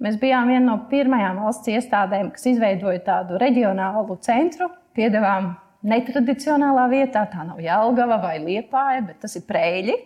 Mēs 0.03 0.17
bijām 0.19 0.49
viena 0.51 0.65
no 0.65 0.77
pirmajām 0.89 1.39
valsts 1.43 1.71
iestādēm, 1.71 2.31
kas 2.35 2.47
izveidoja 2.51 3.03
tādu 3.05 3.39
reģionālu 3.41 4.17
centru. 4.25 4.69
Piedāvājām 4.97 5.53
netradicionālā 5.89 6.87
vietā, 6.91 7.25
tā 7.31 7.45
nav 7.47 7.61
Jālgava 7.63 8.19
vai 8.23 8.37
Liepāja, 8.43 9.03
bet 9.07 9.21
tas 9.23 9.37
ir 9.39 9.45
Prēļi. 9.47 9.97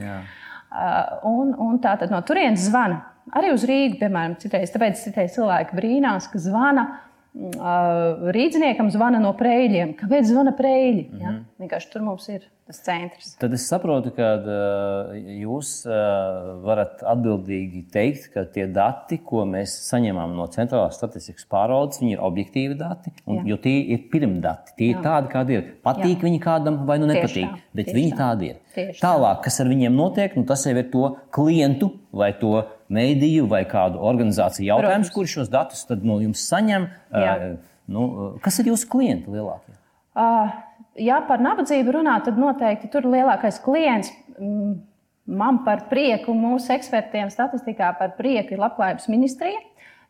Jā. 0.00 0.20
Un, 1.28 1.52
un 1.60 1.76
tā 1.78 1.92
tad 2.00 2.10
no 2.10 2.18
turienes 2.26 2.64
zvana 2.66 2.98
arī 3.32 3.52
uz 3.54 3.64
Rīgu, 3.68 3.98
piemēram, 4.00 4.36
citreiz. 4.42 4.72
Tāpēc 4.74 5.00
citreiz 5.00 5.36
cilvēki 5.36 5.78
brīnās, 5.78 6.26
ka 6.32 6.40
zvana 6.42 6.86
rīzniekam 7.34 8.90
zvana 8.94 9.18
no 9.22 9.32
prēļiem. 9.34 9.96
Kāpēc 9.98 10.28
zvana 10.30 10.54
prēļi? 10.54 11.08
Mm 11.08 11.14
-hmm. 11.14 11.22
ja? 11.22 11.32
Vienkārši 11.58 11.90
tur 11.90 12.02
mums 12.06 12.28
ir 12.28 12.44
tas 12.64 12.78
centrs. 12.80 13.34
Tad 13.36 13.52
es 13.52 13.66
saprotu, 13.68 14.12
ka 14.14 14.28
jūs 15.42 15.84
varat 16.64 17.02
atbildīgi 17.02 17.82
teikt, 17.92 18.30
ka 18.32 18.44
tie 18.54 18.66
dati, 18.66 19.18
ko 19.18 19.44
mēs 19.44 19.74
saņemam 19.90 20.32
no 20.36 20.46
centrālās 20.46 20.96
statistikas 20.96 21.44
pārvaldes, 21.50 22.00
ir 22.06 22.22
objektīvi 22.24 22.78
dati, 22.78 23.12
un, 23.26 23.42
jo 23.46 23.56
tie 23.56 23.82
ir 23.94 24.06
pirmdati. 24.12 24.76
Tie 24.78 24.92
Jā. 24.92 24.96
ir 24.96 25.02
tādi, 25.04 25.32
kādi 25.34 25.58
ir. 25.58 25.66
Patīk 25.84 26.16
Jā. 26.16 26.24
viņi 26.24 26.40
kādam 26.40 26.86
vai 26.86 26.98
nu 27.02 27.10
nepatīk, 27.10 27.50
tā. 27.50 27.60
bet 27.74 27.90
Tieši 27.90 27.98
viņi 27.98 28.14
tā. 28.14 28.16
tādi 28.16 28.50
ir. 28.54 28.62
Tieši 28.74 29.02
Tālāk, 29.02 29.42
kas 29.44 29.60
ar 29.60 29.68
viņiem 29.68 29.94
notiek, 29.94 30.36
nu, 30.38 30.46
tas 30.48 30.64
jau 30.64 30.72
ir 30.74 30.88
to 30.90 31.16
klientu 31.34 31.92
vai 32.14 32.32
to 32.38 32.62
mēdīju 32.92 33.48
vai 33.50 33.64
kādu 33.68 34.00
organizāciju 34.04 34.68
jautājums, 34.68 35.08
Protams. 35.08 35.14
kurš 35.14 35.36
šos 35.38 35.52
datus 35.52 35.84
no 36.02 36.20
jums 36.22 36.44
saņem. 36.48 36.88
Jā. 37.12 37.34
Uh, 37.34 37.74
nu, 37.90 38.06
kas 38.44 38.60
ir 38.60 38.72
jūsu 38.72 38.88
klienti 38.92 39.32
lielākie? 39.32 39.76
Uh, 40.14 40.52
ja 41.00 41.20
par 41.28 41.42
nabadzību 41.42 41.98
runā, 41.98 42.18
tad 42.24 42.40
noteikti 42.40 42.90
tur 42.92 43.08
lielākais 43.10 43.60
klients. 43.64 44.12
Mm, 44.38 44.80
man 45.24 45.62
par 45.66 45.86
prieku, 45.90 46.34
mūsu 46.36 46.74
ekspertiem 46.76 47.32
statistikā 47.32 47.94
par 47.98 48.18
prieku 48.18 48.56
ir 48.56 48.66
labklājības 48.66 49.08
ministrija. 49.12 49.62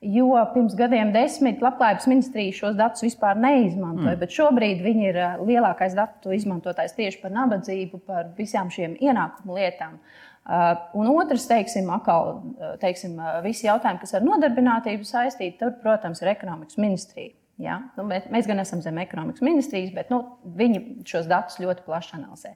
Jo 0.05 0.35
pirms 0.53 0.75
gadiem 0.77 1.15
desmit 1.15 1.63
Labklājības 1.65 2.05
ministrija 2.11 2.53
šos 2.53 2.75
datus 2.77 3.07
vispār 3.07 3.39
neizmantoja, 3.41 4.19
mm. 4.19 4.21
bet 4.21 4.35
šobrīd 4.37 4.83
viņi 4.85 5.07
ir 5.09 5.19
lielākais 5.41 5.95
datu 5.97 6.35
izmantotājs 6.37 6.93
tieši 6.99 7.23
par 7.23 7.33
nabadzību, 7.33 8.03
par 8.05 8.29
visām 8.37 8.69
šīm 8.75 8.99
ienākumu 9.01 9.57
lietām. 9.57 9.95
Uh, 9.97 10.34
un 10.45 11.09
otrs, 11.15 11.47
teiksim, 11.49 11.89
akal, 11.95 12.43
teiksim, 12.83 13.17
visi 13.45 13.69
jautājumi, 13.69 14.03
kas 14.03 14.17
ar 14.19 14.27
nodarbinātību 14.27 15.07
saistīti, 15.09 15.57
tur, 15.63 15.73
protams, 15.81 16.21
ir 16.21 16.33
ekonomikas 16.35 16.77
ministrija. 16.81 17.33
Ja? 17.63 17.79
Nu, 17.97 18.05
mēs 18.09 18.49
gan 18.51 18.61
esam 18.61 18.83
zem 18.85 18.99
ekonomikas 19.03 19.45
ministrijas, 19.45 19.95
bet 19.95 20.11
nu, 20.13 20.21
viņi 20.59 21.07
šos 21.09 21.31
datus 21.31 21.61
ļoti 21.63 21.87
plaši 21.87 22.19
analizē. 22.19 22.55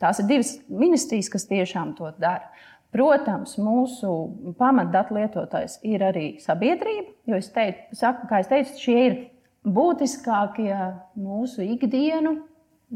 Tās 0.00 0.20
ir 0.20 0.28
divas 0.28 0.54
ministrijas, 0.68 1.28
kas 1.32 1.48
tiešām 1.50 1.94
to 1.98 2.12
dara. 2.20 2.48
Protams, 2.94 3.56
mūsu 3.60 4.10
pamatdatu 4.56 5.16
lietotājs 5.18 5.80
ir 5.84 6.04
arī 6.06 6.26
sabiedrība, 6.40 7.10
jo 7.28 7.40
es 7.40 7.50
teicu, 7.52 7.98
saku, 7.98 8.28
kā 8.30 8.40
es 8.40 8.48
teicu, 8.48 8.76
šie 8.80 8.96
ir 9.02 9.16
būtiskākie 9.66 10.70
mūsu 11.18 11.66
ikdienu, 11.66 12.38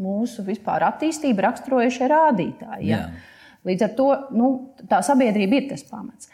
mūsu 0.00 0.46
vispār 0.46 0.86
attīstību 0.86 1.44
raksturojušie 1.44 2.08
rādītāji. 2.08 2.88
Ja? 2.88 3.02
Jā. 3.02 3.39
Līdz 3.68 3.86
ar 3.86 3.96
to 3.96 4.08
nu, 4.36 4.50
tā 4.88 5.02
sabiedrība 5.04 5.58
ir 5.58 5.68
tas 5.72 5.84
pamats. 5.84 6.30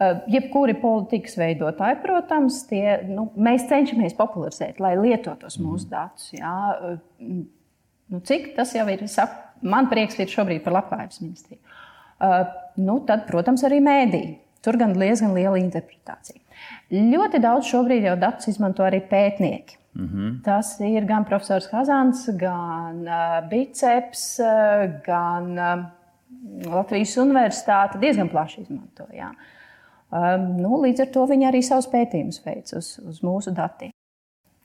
Uh, 0.00 0.22
jebkuri 0.32 0.74
politikas 0.80 1.36
veidotāji, 1.36 1.98
protams, 2.00 2.62
tie, 2.70 2.84
nu, 3.08 3.26
mēs 3.36 3.66
cenšamies 3.68 4.16
popularizēt, 4.16 4.80
lai 4.80 4.94
lietotos 4.96 5.58
mūsu 5.60 5.90
datus. 5.90 6.30
Jā. 6.32 6.54
Nu, 8.10 8.22
cik 8.24 8.54
tas 8.56 8.72
jau 8.74 8.86
ir? 8.88 9.04
Man 9.60 9.90
prieks 9.90 10.16
ir 10.18 10.30
šobrīd 10.32 10.64
par 10.64 10.78
labklājības 10.78 11.20
ministriju. 11.20 11.60
Uh, 12.20 12.46
nu, 12.80 12.98
tad, 13.08 13.26
protams, 13.28 13.64
arī 13.68 13.82
mēdīji. 13.84 14.38
Tur 14.64 14.76
gan 14.80 14.92
diezgan 14.96 15.32
liela 15.36 15.60
interpretācija. 15.60 16.40
Ļoti 16.92 17.40
daudz 17.40 17.68
šobrīd 17.70 18.08
jau 18.08 18.16
datus 18.20 18.50
izmanto 18.52 18.84
arī 18.84 19.00
pētnieki. 19.08 19.78
Mm 19.94 20.08
-hmm. 20.08 20.34
Tas 20.44 20.80
ir 20.80 21.04
gan 21.04 21.24
profesors 21.24 21.66
Kazants, 21.66 22.28
gan 22.38 23.00
uh, 23.06 23.48
Biceps, 23.50 24.40
uh, 24.40 25.00
gan 25.06 25.58
uh, 25.58 25.84
Latvijas 26.70 27.16
Universitāte 27.20 28.00
diezgan 28.00 28.30
plaši 28.32 28.64
izmanto. 28.64 29.06
Jā. 29.14 29.30
Um, 30.10 30.46
nu, 30.58 30.80
līdz 30.82 31.04
ar 31.04 31.10
to 31.14 31.24
viņi 31.30 31.46
arī 31.50 31.62
savus 31.62 31.86
pētījumus 31.92 32.40
veic 32.44 32.72
uz, 32.74 32.96
uz 33.06 33.20
mūsu 33.22 33.52
datiem. 33.54 33.92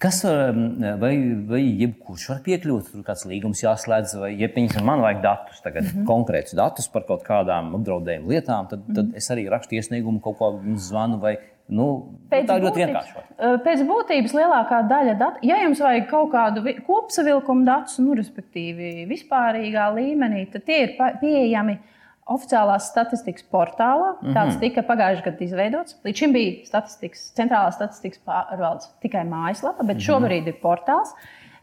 Kas 0.02 0.18
var, 0.28 0.58
vai, 1.00 1.14
vai 1.48 1.62
jebkurš 1.64 2.26
var 2.28 2.40
piekļūt, 2.44 2.90
tur 2.92 3.04
kāds 3.08 3.24
līgums 3.30 3.62
jāslēdz, 3.64 4.18
vai, 4.20 4.34
ja 4.42 4.50
piemēram, 4.52 4.84
man 4.90 5.04
vajag 5.06 5.22
datus, 5.24 5.62
tagad, 5.64 5.86
mm 5.86 5.92
-hmm. 5.94 6.08
konkrētus 6.10 6.58
datus 6.60 6.90
par 6.92 7.06
kaut 7.08 7.24
kādām 7.24 7.72
apdraudējumu 7.78 8.34
lietām, 8.34 8.68
tad, 8.68 8.82
mm 8.82 8.92
-hmm. 8.92 8.96
tad 8.96 9.22
es 9.22 9.32
arī 9.32 9.48
rakstu 9.50 9.76
iesniegumu, 9.80 10.20
kaut 10.20 10.38
ko 10.38 10.50
zvanu 10.76 11.20
vai 11.20 11.38
Nu, 11.68 11.86
pēc 12.30 12.46
tā 12.46 12.60
ļoti 12.62 12.84
vienkārši. 12.84 13.22
Pēc 13.66 13.80
būtības 13.90 14.36
lielākā 14.38 14.84
daļa 14.90 15.16
datu, 15.18 15.42
ja 15.48 15.58
jums 15.64 15.82
vajag 15.82 16.06
kaut 16.12 16.30
kādu 16.36 16.62
kopsavilkumu 16.86 17.66
datus, 17.66 17.98
nu, 18.04 18.14
respektīvi 18.18 19.08
vispārīgā 19.10 19.88
līmenī, 19.96 20.46
tad 20.54 20.68
tie 20.68 20.84
ir 20.84 20.94
pieejami 21.24 21.80
uh, 21.80 21.96
oficiālās 22.32 22.90
statistikas 22.90 23.46
portālā. 23.54 24.16
Mm 24.16 24.28
-hmm. 24.28 24.36
Tāds 24.38 24.60
tika 24.60 24.82
pagājušajā 24.82 25.26
gadā 25.26 25.46
izveidots. 25.46 25.98
Līdz 26.06 26.22
šim 26.22 26.34
bija 26.34 26.66
statistikas, 26.66 27.26
centrālā 27.38 27.72
statistikas 27.72 28.20
pārvaldes 28.26 28.90
tikai 29.02 29.24
mājaslapa, 29.24 29.84
bet 29.84 29.98
mm 29.98 30.00
-hmm. 30.00 30.08
šobrīd 30.08 30.48
ir 30.48 30.58
portāls. 30.62 31.14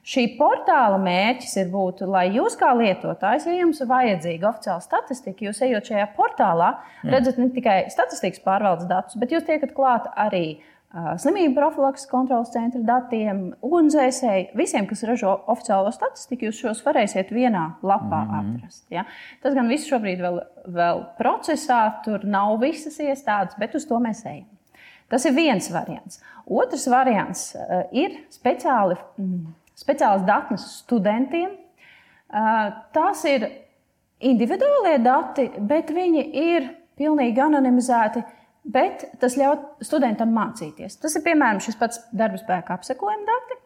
Šī 0.02 0.24
portāla 0.34 0.96
mērķis 0.98 1.52
ir 1.62 1.68
būt, 1.70 2.00
lai 2.10 2.24
jūs 2.34 2.56
kā 2.58 2.72
lietotājs, 2.74 3.44
ja 3.46 3.52
jums 3.54 3.78
ir 3.84 3.86
vajadzīga 3.86 4.48
oficiāla 4.48 4.82
statistika, 4.82 5.46
jūs 5.46 5.62
ejot 5.62 5.92
šajā 5.92 6.08
portālā, 6.16 6.72
redzat 7.06 7.38
ne 7.38 7.46
tikai 7.54 7.84
statistikas 7.92 8.42
pārvaldes 8.42 8.88
datus, 8.90 9.14
bet 9.20 9.30
jūs 9.30 9.46
tiekat 9.46 9.76
klāt 9.76 10.08
arī 10.18 10.56
uh, 10.56 11.12
slimību 11.22 11.54
profilakses 11.54 12.10
kontrolas 12.10 12.50
centra 12.50 12.82
datiem, 12.88 13.44
ugunsdzēsēji, 13.62 14.48
visiem, 14.58 14.90
kas 14.90 15.06
ražo 15.06 15.36
oficiālo 15.54 15.94
statistiku, 15.94 16.50
jūs 16.50 16.64
šos 16.64 16.82
varēsiet 16.82 17.30
vienā 17.30 17.68
lapā 17.86 18.24
mm 18.26 18.36
atrast. 18.42 18.82
Ja? 18.90 19.06
Tas 19.46 19.54
gan 19.54 19.70
viss 19.70 19.86
šobrīd 19.86 20.26
vēl, 20.26 20.42
vēl 20.66 21.06
procesā, 21.22 21.84
tur 22.02 22.26
nav 22.26 22.58
visas 22.66 22.98
iestādes, 22.98 23.54
bet 23.62 23.78
uz 23.78 23.86
to 23.86 24.02
mēs 24.02 24.26
ejam. 24.26 24.50
Tas 25.12 25.30
ir 25.30 25.38
viens 25.38 25.70
variants. 25.70 26.18
Otrs 26.50 26.90
variants 26.90 27.52
uh, 27.54 27.84
ir 27.94 28.24
speciāli, 28.34 28.98
mm, 29.20 29.50
speciāls 29.78 30.26
datnes 30.28 30.64
studentiem. 30.82 31.56
Tās 32.94 33.24
ir 33.28 33.48
individuālie 34.22 34.98
dati, 35.02 35.48
bet 35.58 35.90
viņi 35.92 36.28
ir 36.42 36.70
pilnīgi 36.98 37.42
anonimizēti. 37.42 38.22
Bet 38.62 39.08
tas 39.18 39.34
ļauj 39.34 39.82
studentam 39.82 40.30
mācīties. 40.36 40.94
Tas 41.02 41.16
ir 41.18 41.24
piemēram 41.24 41.58
šis 41.64 41.74
pats 41.80 41.98
darba 42.14 42.38
spēka 42.38 42.76
apsekojuma 42.76 43.26
dati. 43.26 43.58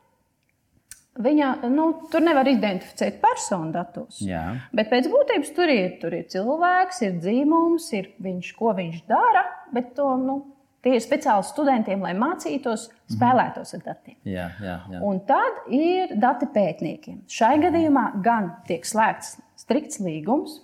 Viņa, 1.21 1.51
nu, 1.73 1.87
tur 2.13 2.25
nevar 2.25 2.49
identificēt 2.49 3.23
personu 3.23 3.73
datos. 3.73 4.19
Jā. 4.25 4.43
Bet 4.77 4.91
pēc 4.93 5.09
būtības 5.13 5.53
tur 5.57 5.73
ir, 5.73 5.95
tur 6.01 6.17
ir 6.17 6.27
cilvēks, 6.33 7.01
ir 7.07 7.15
dzīvums, 7.23 7.87
ir 7.97 8.11
viņš, 8.25 8.51
ko 8.57 8.73
viņš 8.77 8.99
dara. 9.09 9.45
Bet 9.73 9.95
to, 9.97 10.11
nu, 10.21 10.39
tie 10.85 10.97
ir 10.97 11.03
speciāli 11.05 11.47
studentiem, 11.47 12.03
lai 12.05 12.13
mācītos, 12.19 12.89
mhm. 12.89 13.17
spēlētos 13.17 13.75
ar 13.79 13.85
datiem. 13.85 14.19
Jā, 14.25 14.51
jā, 14.63 14.77
jā. 14.93 15.01
Un 15.07 15.21
tad 15.29 15.67
ir 15.75 16.17
dati 16.21 16.49
pētniekiem. 16.53 17.25
Šai 17.31 17.57
gadījumā 17.65 18.11
gan 18.25 18.53
tiek 18.69 18.87
slēgts 18.87 19.37
strikts 19.61 20.01
līgums, 20.05 20.61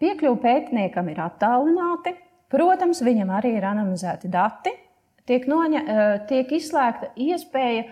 piekļuve 0.00 0.38
pētniekam 0.42 1.10
ir 1.10 1.20
attālināti. 1.24 2.14
Protams, 2.54 3.00
viņam 3.02 3.32
arī 3.34 3.56
ir 3.58 3.66
anonimizēti 3.66 4.30
dati. 4.30 4.70
Tiek, 5.26 5.46
noņa, 5.48 5.80
tiek 6.28 6.50
izslēgta 6.52 7.10
iespēja, 7.18 7.86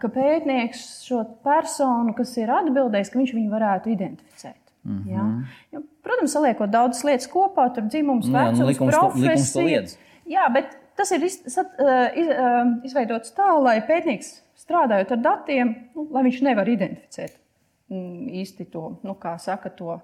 ka 0.00 0.10
pētnieks 0.12 0.82
šo 1.06 1.22
personu, 1.46 2.12
kas 2.18 2.34
ir 2.40 2.50
atbildējis, 2.52 3.12
ka 3.12 3.20
viņš 3.20 3.34
viņu 3.36 3.52
varētu 3.52 3.92
identificēt. 3.94 4.60
Mm 4.88 4.98
-hmm. 5.04 5.44
ja? 5.72 5.80
Protams, 6.02 6.32
saliekot 6.32 6.70
daudzas 6.70 7.04
lietas 7.04 7.28
kopā, 7.28 7.68
tur 7.74 7.84
dzimums, 7.86 8.26
nu, 8.26 8.32
vecums, 8.32 8.58
nu, 8.58 8.66
likums, 8.66 8.94
profesija. 8.94 9.82
Jā, 10.28 10.46
bet 10.52 10.76
tas 10.98 11.10
ir 11.14 11.24
iz, 11.24 11.40
sat, 11.50 11.74
iz, 12.18 12.30
izveidots 12.90 13.34
tā, 13.36 13.48
lai 13.62 13.78
pētnieks 13.86 14.38
strādājot 14.58 15.14
ar 15.14 15.20
datiem, 15.24 15.74
nu, 15.96 16.08
lai 16.12 16.24
viņš 16.26 16.40
nevar 16.44 16.68
identificēt 16.68 17.36
mm, 17.92 18.30
īsti 18.42 18.68
to, 18.72 18.84
nu, 19.06 19.14
kā 19.20 19.36
saka, 19.40 19.70
to 19.74 20.00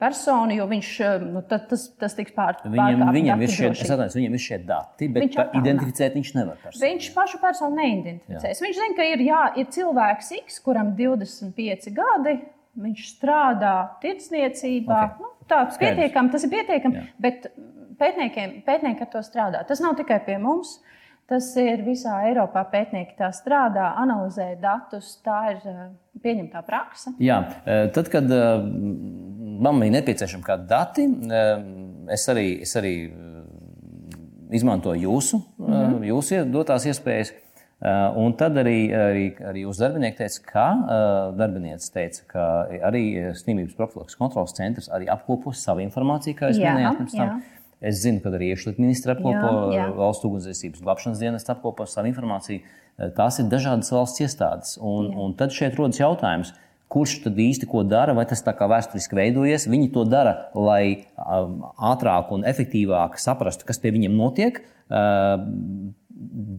personu, 0.00 0.54
jo 0.56 0.64
viņš 0.70 0.90
nu, 1.28 1.42
tas, 1.48 1.84
tas 2.00 2.16
tiks 2.16 2.32
pārtraukts. 2.36 2.72
Viņam, 2.72 3.10
viņam, 3.14 3.42
ir 3.44 3.52
šie, 3.52 3.68
atnāc, 3.74 4.16
viņam 4.16 4.36
ir 4.36 4.42
šie 4.42 4.58
dati, 4.64 5.10
bet 5.12 5.26
viņš 5.26 5.58
identificēt 5.60 6.16
viņš 6.16 6.30
nevar. 6.38 6.60
Personu. 6.62 6.84
Viņš 6.86 7.10
pašu 7.16 7.40
personu 7.42 7.76
neidentificēs. 7.76 8.62
Jā. 8.62 8.64
Viņš 8.64 8.80
zina, 8.80 8.96
ka 8.96 9.08
ir, 9.10 9.26
jā, 9.28 9.42
ir 9.60 9.68
cilvēks 9.76 10.32
X, 10.40 10.62
kuram 10.64 10.94
25 10.96 11.92
gadi, 11.98 12.38
viņš 12.80 13.04
strādā 13.12 13.74
tirdzniecībā. 14.00 15.02
Okay. 15.10 15.26
Nu, 15.26 15.34
tāds 15.50 15.76
pietiekami, 15.82 16.32
tas 16.32 16.46
ir 16.46 16.54
pietiekami, 16.54 17.04
bet 17.20 17.50
pētniekiem, 18.00 18.60
pētnieki 18.66 19.06
ar 19.06 19.12
to 19.12 19.22
strādā. 19.26 19.62
Tas 19.68 19.82
nav 19.84 19.98
tikai 20.00 20.20
pie 20.26 20.38
mums. 20.42 20.78
Tas 21.30 21.46
ir 21.62 21.84
visā 21.86 22.16
Eiropā. 22.26 22.64
Pētnieki 22.72 23.14
tā 23.20 23.28
strādā, 23.30 23.92
analizē 24.02 24.56
datus. 24.58 25.12
Tā 25.22 25.38
ir 25.52 25.60
eh, 25.70 25.82
pieņemtā 26.24 26.64
praksa. 26.66 27.12
Jā, 27.22 27.38
eh, 27.62 27.84
tad, 27.94 28.10
kad 28.10 28.26
man 28.26 29.78
bija 29.78 30.00
nepieciešami 30.00 30.46
kādi 30.46 30.66
dati. 30.70 31.06
Es 32.10 32.26
arī, 32.32 32.48
es 32.64 32.74
arī 32.80 32.94
izmantoju 34.50 35.06
jūsu, 35.06 35.38
mm 35.58 35.70
-hmm. 35.70 36.08
jūsu 36.10 36.44
dotās 36.50 36.86
iespējas. 36.86 37.32
Un 38.16 38.34
tad 38.36 38.58
arī, 38.60 38.90
arī, 38.92 39.22
arī 39.40 39.62
jūsu 39.64 39.80
darbinieki 39.80 40.18
teica, 40.18 40.42
ka 40.52 40.64
darbinieks 41.36 41.90
teica, 41.90 42.24
ka 42.26 42.42
arī 42.90 43.32
slimības 43.34 43.74
profilakses 43.78 44.18
kontrolas 44.20 44.52
centrs 44.52 44.90
arī 44.92 45.08
apkopo 45.08 45.52
savu 45.52 45.80
informāciju, 45.80 46.36
kā 46.36 46.50
jūs 46.50 46.60
minējāt 46.60 46.98
pirms 46.98 47.16
tam. 47.16 47.42
Es 47.80 48.02
zinu, 48.02 48.20
ka 48.20 48.28
arī 48.36 48.50
iekšlietu 48.52 48.82
ministra 48.82 49.14
apkopo, 49.16 49.50
jā, 49.72 49.78
jā. 49.78 49.84
valsts 49.96 50.26
ugunsdzēsības 50.28 50.82
glābšanas 50.84 51.22
dienas 51.22 51.48
apkopo 51.48 51.86
savu 51.88 52.10
informāciju. 52.10 52.60
Tās 53.16 53.38
ir 53.40 53.46
dažādas 53.48 53.88
valsts 53.94 54.20
iestādes. 54.20 54.74
Un, 54.76 55.08
jā. 55.08 55.20
un 55.24 55.32
tad 55.38 55.54
šeit 55.56 55.78
rodas 55.80 56.00
jautājums, 56.02 56.52
kurš 56.92 57.20
tad 57.24 57.38
īsti 57.40 57.68
ko 57.70 57.84
dara, 57.88 58.12
vai 58.18 58.26
tas 58.28 58.42
tā 58.44 58.52
kā 58.58 58.68
vēsturiski 58.68 59.16
veidojies. 59.16 59.68
Viņi 59.70 59.92
to 59.94 60.04
dara, 60.10 60.50
lai 60.58 61.06
um, 61.16 61.62
ātrāk 61.90 62.34
un 62.36 62.44
efektīvāk 62.50 63.16
saprastu, 63.22 63.64
kas 63.68 63.80
pie 63.80 63.94
viņiem 63.96 64.18
notiek. 64.18 64.60
Uh, 64.90 65.40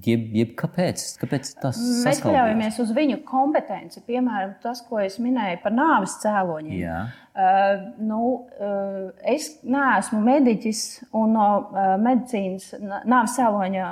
jeb, 0.05 0.23
jeb 0.35 0.53
kāpēc? 0.59 1.03
kāpēc 1.21 1.51
tas 1.61 1.79
Mēs 2.05 2.21
paļaujamies 2.23 2.79
uz 2.83 2.93
viņu 2.95 3.19
kompetenci. 3.27 4.03
Piemēram, 4.07 4.55
tas, 4.63 4.83
ko 4.87 5.01
es 5.03 5.19
minēju 5.21 5.61
par 5.63 5.75
nāves 5.75 6.17
cēloņiem. 6.23 6.79
Jā. 6.79 7.01
Uh, 7.31 7.83
nu, 8.03 8.21
uh, 8.59 9.11
es 9.27 9.53
neesmu 9.63 10.19
mediķis 10.25 10.81
un 11.17 11.37
no 11.37 11.51
uh, 11.61 11.93
medicīnas 12.01 12.73
nāves 12.81 13.37
cēloņa 13.37 13.91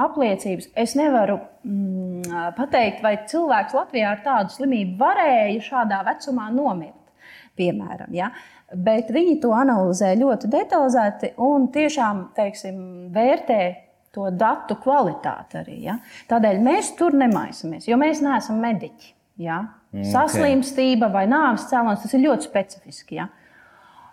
apliecības. 0.00 0.70
Es 0.78 0.94
nevaru 0.98 1.40
mm, 1.66 2.54
pateikt, 2.56 3.02
vai 3.04 3.16
cilvēks 3.28 3.76
Latvijā 3.76 4.14
ar 4.14 4.24
tādu 4.24 4.54
slimību 4.54 4.96
varēja 5.00 5.66
šādā 5.66 6.00
vecumā 6.06 6.48
nomirt. 6.54 6.96
Piemēram, 7.58 8.14
ja? 8.16 8.30
Bet 8.70 9.10
viņi 9.12 9.40
to 9.42 9.50
analizē 9.52 10.14
ļoti 10.16 10.48
detalizēti 10.52 11.32
un 11.42 11.66
tiešām 11.74 12.28
teiksim, 12.36 12.76
vērtē 13.12 13.62
to 14.14 14.26
datu 14.34 14.76
kvalitāti 14.82 15.60
arī. 15.60 15.76
Ja? 15.84 15.98
Tādēļ 16.30 16.60
mēs 16.64 16.94
tur 16.98 17.14
nemaisamies, 17.14 17.86
jo 17.88 17.98
mēs 18.00 18.22
neesam 18.24 18.58
mediķi. 18.62 19.14
Ja? 19.40 19.60
Mm, 19.60 19.76
Okay. 19.90 20.06
Saslimstība 20.12 21.08
vai 21.10 21.24
nāves 21.26 21.64
cēlonis 21.66 22.02
tas 22.04 22.12
ir 22.14 22.20
ļoti 22.22 22.46
specifiski. 22.46 23.16
Ja? 23.16 23.24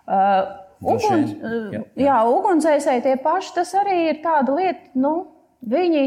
Uh, 0.07 0.47
uguns, 0.81 1.33
uh, 1.37 1.67
Jā, 1.75 1.81
jā, 2.01 2.15
ugunsdzēsēji 2.31 3.03
tie 3.05 3.13
paši, 3.21 3.51
tas 3.59 3.73
arī 3.77 3.97
ir 4.09 4.21
tāda 4.23 4.55
lieta, 4.57 4.87
nu, 4.97 5.11
viņi, 5.61 6.01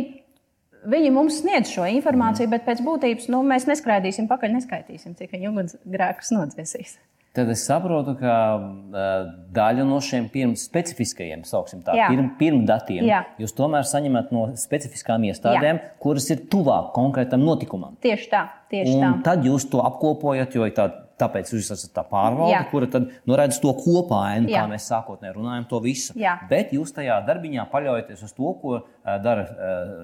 viņi 0.90 1.12
mums 1.14 1.38
sniedz 1.42 1.70
šo 1.70 1.85
informāciju, 1.87 2.49
Mm. 2.49 2.54
bet 2.56 2.66
pēc 2.66 2.82
būtības 2.82 3.28
nu, 3.30 3.44
mēs 3.47 3.68
neskraidīsim 3.70 4.26
pakaļ, 4.30 4.56
neskaitīsim, 4.56 5.14
cik 5.14 5.37
viņi 5.37 5.52
ugunsgrēkus 5.52 6.32
nodzēsīs. 6.35 6.97
Tad 7.30 7.50
es 7.52 7.60
saprotu, 7.62 8.16
ka 8.18 8.37
uh, 8.58 9.26
daļu 9.54 9.84
no 9.87 10.00
šiem 10.02 10.25
pirm, 10.32 10.56
specifiskajiem, 10.58 11.44
tā, 11.46 11.94
Jā. 11.94 12.08
pirm, 12.10 12.32
pirmdatiem, 12.40 13.04
Jā. 13.06 13.20
jūs 13.38 13.54
tomēr 13.54 13.87
saņemat 13.87 14.32
no 14.34 14.49
specifiskām 14.58 15.28
iestādēm, 15.28 15.78
kuras 16.02 16.26
ir 16.34 16.42
tuvāk 16.50 16.90
konkrētam 16.96 17.44
notikumam. 17.46 17.94
Tieši 18.02 18.26
tā, 18.32 18.42
tieši 18.72 18.96
Un 18.96 19.04
tā. 19.04 19.12
tad 19.28 19.46
jūs 19.46 19.68
to 19.70 19.78
apkopojat, 19.87 20.58
jo 20.58 20.66
tā, 20.75 20.88
tāpēc 21.20 21.52
jūs 21.54 21.70
esat 21.75 21.92
tā 21.94 22.04
pārvalde, 22.08 22.54
Jā. 22.54 22.64
kura 22.72 22.88
tad 22.90 23.06
nu, 23.28 23.37
redz 23.38 23.60
to 23.62 23.72
kopainu, 23.78 24.49
kā 24.49 24.56
Jā. 24.56 24.66
mēs 24.70 24.88
sākotnēji 24.90 25.37
runājam, 25.37 25.68
to 25.70 25.80
visu. 25.84 26.16
Jā. 26.18 26.34
Bet 26.50 26.75
jūs 26.75 26.94
tajā 26.96 27.20
darbiņā 27.28 27.66
paļaujaties 27.70 28.25
uz 28.26 28.34
to, 28.37 28.54
ko 28.62 28.76
uh, 28.80 29.14
dara 29.22 29.46
uh, 29.46 29.94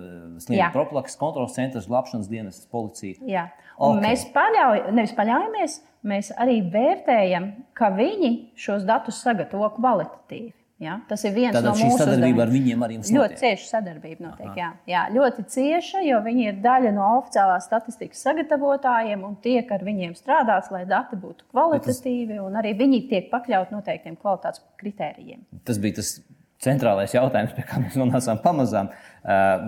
slimību 0.44 0.62
Jā. 0.62 0.70
profilaks, 0.74 1.18
kontrols 1.20 1.56
centrs, 1.58 1.88
glābšanas 1.90 2.30
dienas, 2.30 2.62
policija. 2.70 3.18
Jā. 3.26 3.48
Okay. 3.76 4.02
Mēs 4.06 4.28
paļauj, 4.32 4.86
nevis 4.96 5.12
paļaujamies, 5.16 5.80
mēs 6.08 6.32
arī 6.38 6.60
vērtējam, 6.72 7.50
ka 7.76 7.90
viņi 7.96 8.32
šos 8.58 8.86
datus 8.88 9.18
sagatavo 9.24 9.68
kvalitatīvi. 9.76 10.52
Ja? 10.82 10.98
Tas 11.08 11.22
ir 11.24 11.32
viens 11.32 11.54
Tātad 11.56 11.70
no 11.70 11.72
mūsu 11.78 12.02
sadarbība 12.02 12.42
ar 12.44 12.50
viņiem 12.52 12.82
arī 12.84 12.98
jums 12.98 13.10
Ļoti 13.14 13.38
cieša 13.40 13.68
sadarbība 13.70 14.26
notiek. 14.26 14.50
Jā. 14.58 14.68
Jā, 14.90 15.04
ļoti 15.14 15.44
cieša, 15.54 16.02
jo 16.04 16.18
viņi 16.26 16.44
ir 16.50 16.58
daļa 16.64 16.92
no 16.92 17.06
oficiālās 17.16 17.64
statistikas 17.64 18.20
sagatavotājiem 18.26 19.24
un 19.24 19.38
tiek 19.40 19.72
ar 19.72 19.84
viņiem 19.86 20.12
strādāts, 20.18 20.68
lai 20.74 20.84
dati 20.88 21.16
būtu 21.20 21.48
kvalitatīvi. 21.54 22.36
un 22.44 22.60
Arī 22.60 22.74
viņi 22.76 23.02
tiek 23.08 23.30
pakļauti 23.32 23.72
noteiktiem 23.72 24.20
kvalitātes 24.20 24.66
kritērijiem. 24.82 25.46
Tas 25.64 25.80
bija 25.80 26.02
tas 26.02 26.18
centrālais 26.66 27.14
jautājums, 27.16 27.54
pie 27.56 27.64
kā 27.66 27.80
mēs 27.82 27.96
nonācām 27.98 28.42
pamazām. 28.44 28.92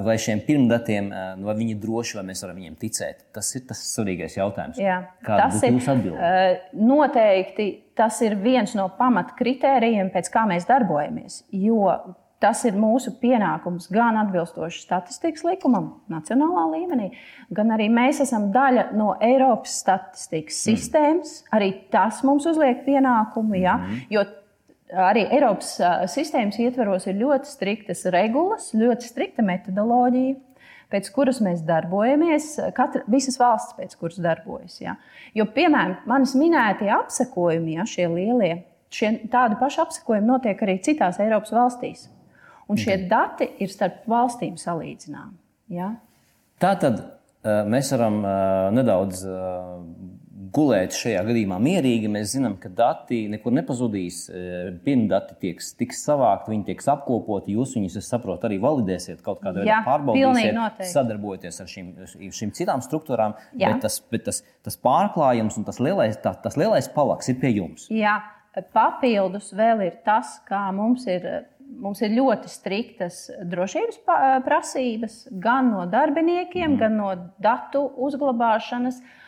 Vai 0.07 0.15
šiem 0.23 0.45
pirmdatiem, 0.47 1.09
vai 1.43 1.55
viņi 1.59 1.79
droši, 1.83 2.19
vai 2.21 2.29
mēs 2.29 2.45
varam 2.45 2.61
viņiem 2.61 2.77
ticēt? 2.79 3.25
Tas 3.35 3.49
ir 3.59 3.65
tas 3.67 3.81
svarīgais 3.95 4.37
jautājums. 4.39 4.79
Jā, 4.79 5.01
Kāda 5.27 5.49
tas 5.49 5.65
ir 5.67 5.75
jūsu 5.75 5.91
atbilde? 5.97 6.31
noteikti 6.79 7.69
tas 7.99 8.21
ir 8.23 8.39
viens 8.39 8.77
no 8.79 8.87
pamatkritērijiem, 8.99 10.13
pēc 10.15 10.31
kā 10.31 10.47
mēs 10.47 10.69
darbojamies. 10.69 11.43
Jo 11.51 11.91
tas 12.43 12.63
ir 12.69 12.77
mūsu 12.79 13.17
pienākums 13.19 13.89
gan 13.91 14.19
atbilstoši 14.21 14.83
statistikas 14.85 15.45
likumam, 15.47 15.91
nacionālā 16.11 16.67
līmenī, 16.77 17.11
gan 17.55 17.73
arī 17.75 17.89
mēs 17.93 18.23
esam 18.25 18.49
daļa 18.55 18.89
no 18.99 19.15
Eiropas 19.25 19.81
statistikas 19.83 20.61
sistēmas. 20.69 21.33
Arī 21.55 21.73
tas 21.93 22.23
mums 22.27 22.47
uzliek 22.47 22.85
pienākumu. 22.87 23.59
Ja? 23.59 23.81
Jo 24.13 24.23
arī 24.93 25.25
Eiropas 25.29 25.75
sistēmas 26.13 26.59
ietvaros 26.63 27.07
ir 27.11 27.19
ļoti 27.21 27.51
striktas 27.51 28.05
regulas, 28.15 28.71
ļoti 28.77 29.09
strikta 29.09 29.45
metodoloģija 29.47 30.37
pēc 30.93 31.11
kuras 31.13 31.41
mēs 31.45 31.63
darbojamies, 31.69 32.55
katra, 32.77 33.03
visas 33.13 33.39
valsts 33.41 33.77
pēc 33.79 33.95
kuras 34.01 34.21
darbojas. 34.25 34.79
Ja. 34.81 34.97
Jo, 35.37 35.49
piemēram, 35.53 35.99
manis 36.09 36.35
minētie 36.39 36.89
apsekojumi, 36.95 37.77
ja, 37.77 37.85
šie 37.89 38.09
lielie, 38.13 38.55
šie, 38.95 39.15
tādi 39.33 39.59
paši 39.61 39.83
apsekojumi 39.85 40.31
notiek 40.31 40.65
arī 40.65 40.79
citās 40.85 41.21
Eiropas 41.23 41.53
valstīs. 41.55 42.09
Un 42.69 42.77
šie 42.81 42.99
dati 43.09 43.47
ir 43.65 43.71
starp 43.73 44.03
valstīm 44.09 44.59
salīdzināmi. 44.61 45.39
Ja. 45.73 45.95
Tā 46.61 46.75
tad 46.81 47.01
mēs 47.45 47.89
varam 47.95 48.19
nedaudz 48.77 49.23
gulēt 50.55 50.97
šajā 50.97 51.23
gadījumā 51.29 51.59
mierīgi. 51.63 52.11
Mēs 52.13 52.33
zinām, 52.37 52.57
ka 52.61 52.71
dati 52.73 53.25
nekur 53.33 53.55
nepazudīs. 53.57 54.21
Uh, 54.29 54.71
Pirmdati 54.85 55.37
tiks, 55.43 55.73
tiks 55.79 56.03
savākti, 56.07 56.53
viņi 56.55 56.67
tiks 56.71 56.89
apkopoti. 56.93 57.55
Jūs 57.59 57.75
viņus, 57.77 57.99
es 58.01 58.09
saprotu, 58.13 58.49
arī 58.49 58.61
validēsiet, 58.63 59.21
kaut 59.25 59.43
kādā 59.45 59.65
veidā 59.65 59.83
pārbaudīsiet, 59.87 60.83
sadarbojoties 60.93 61.63
ar 61.63 61.71
šīm, 61.71 61.93
šīm 62.41 62.55
citām 62.57 62.83
struktūrām. 62.85 63.37
Jā. 63.59 63.75
Bet 63.75 63.85
tas, 63.87 64.01
bet 64.13 64.27
tas, 64.29 64.43
tas 64.67 64.79
pārklājums 64.81 65.59
un 65.61 65.69
tas 65.69 65.81
lielais, 65.83 66.19
tā, 66.23 66.35
tas 66.43 66.59
lielais 66.61 66.91
palaks 66.95 67.31
ir 67.33 67.39
pie 67.43 67.53
jums. 67.57 67.89
Jā, 67.93 68.19
papildus 68.75 69.53
vēl 69.57 69.87
ir 69.89 70.03
tas, 70.07 70.39
kā 70.49 70.69
mums 70.77 71.07
ir. 71.11 71.29
Mums 71.69 72.01
ir 72.01 72.15
ļoti 72.17 72.49
striktas 72.49 73.17
drošības 73.45 73.99
prasības 74.47 75.19
gan 75.37 75.67
no 75.69 75.83
darbiniekiem, 75.93 76.71
mm. 76.71 76.79
gan 76.81 76.95
no 76.97 77.11
datu 77.45 77.83
uzglabāšanas. 78.07 79.03
Protokolis 79.03 79.28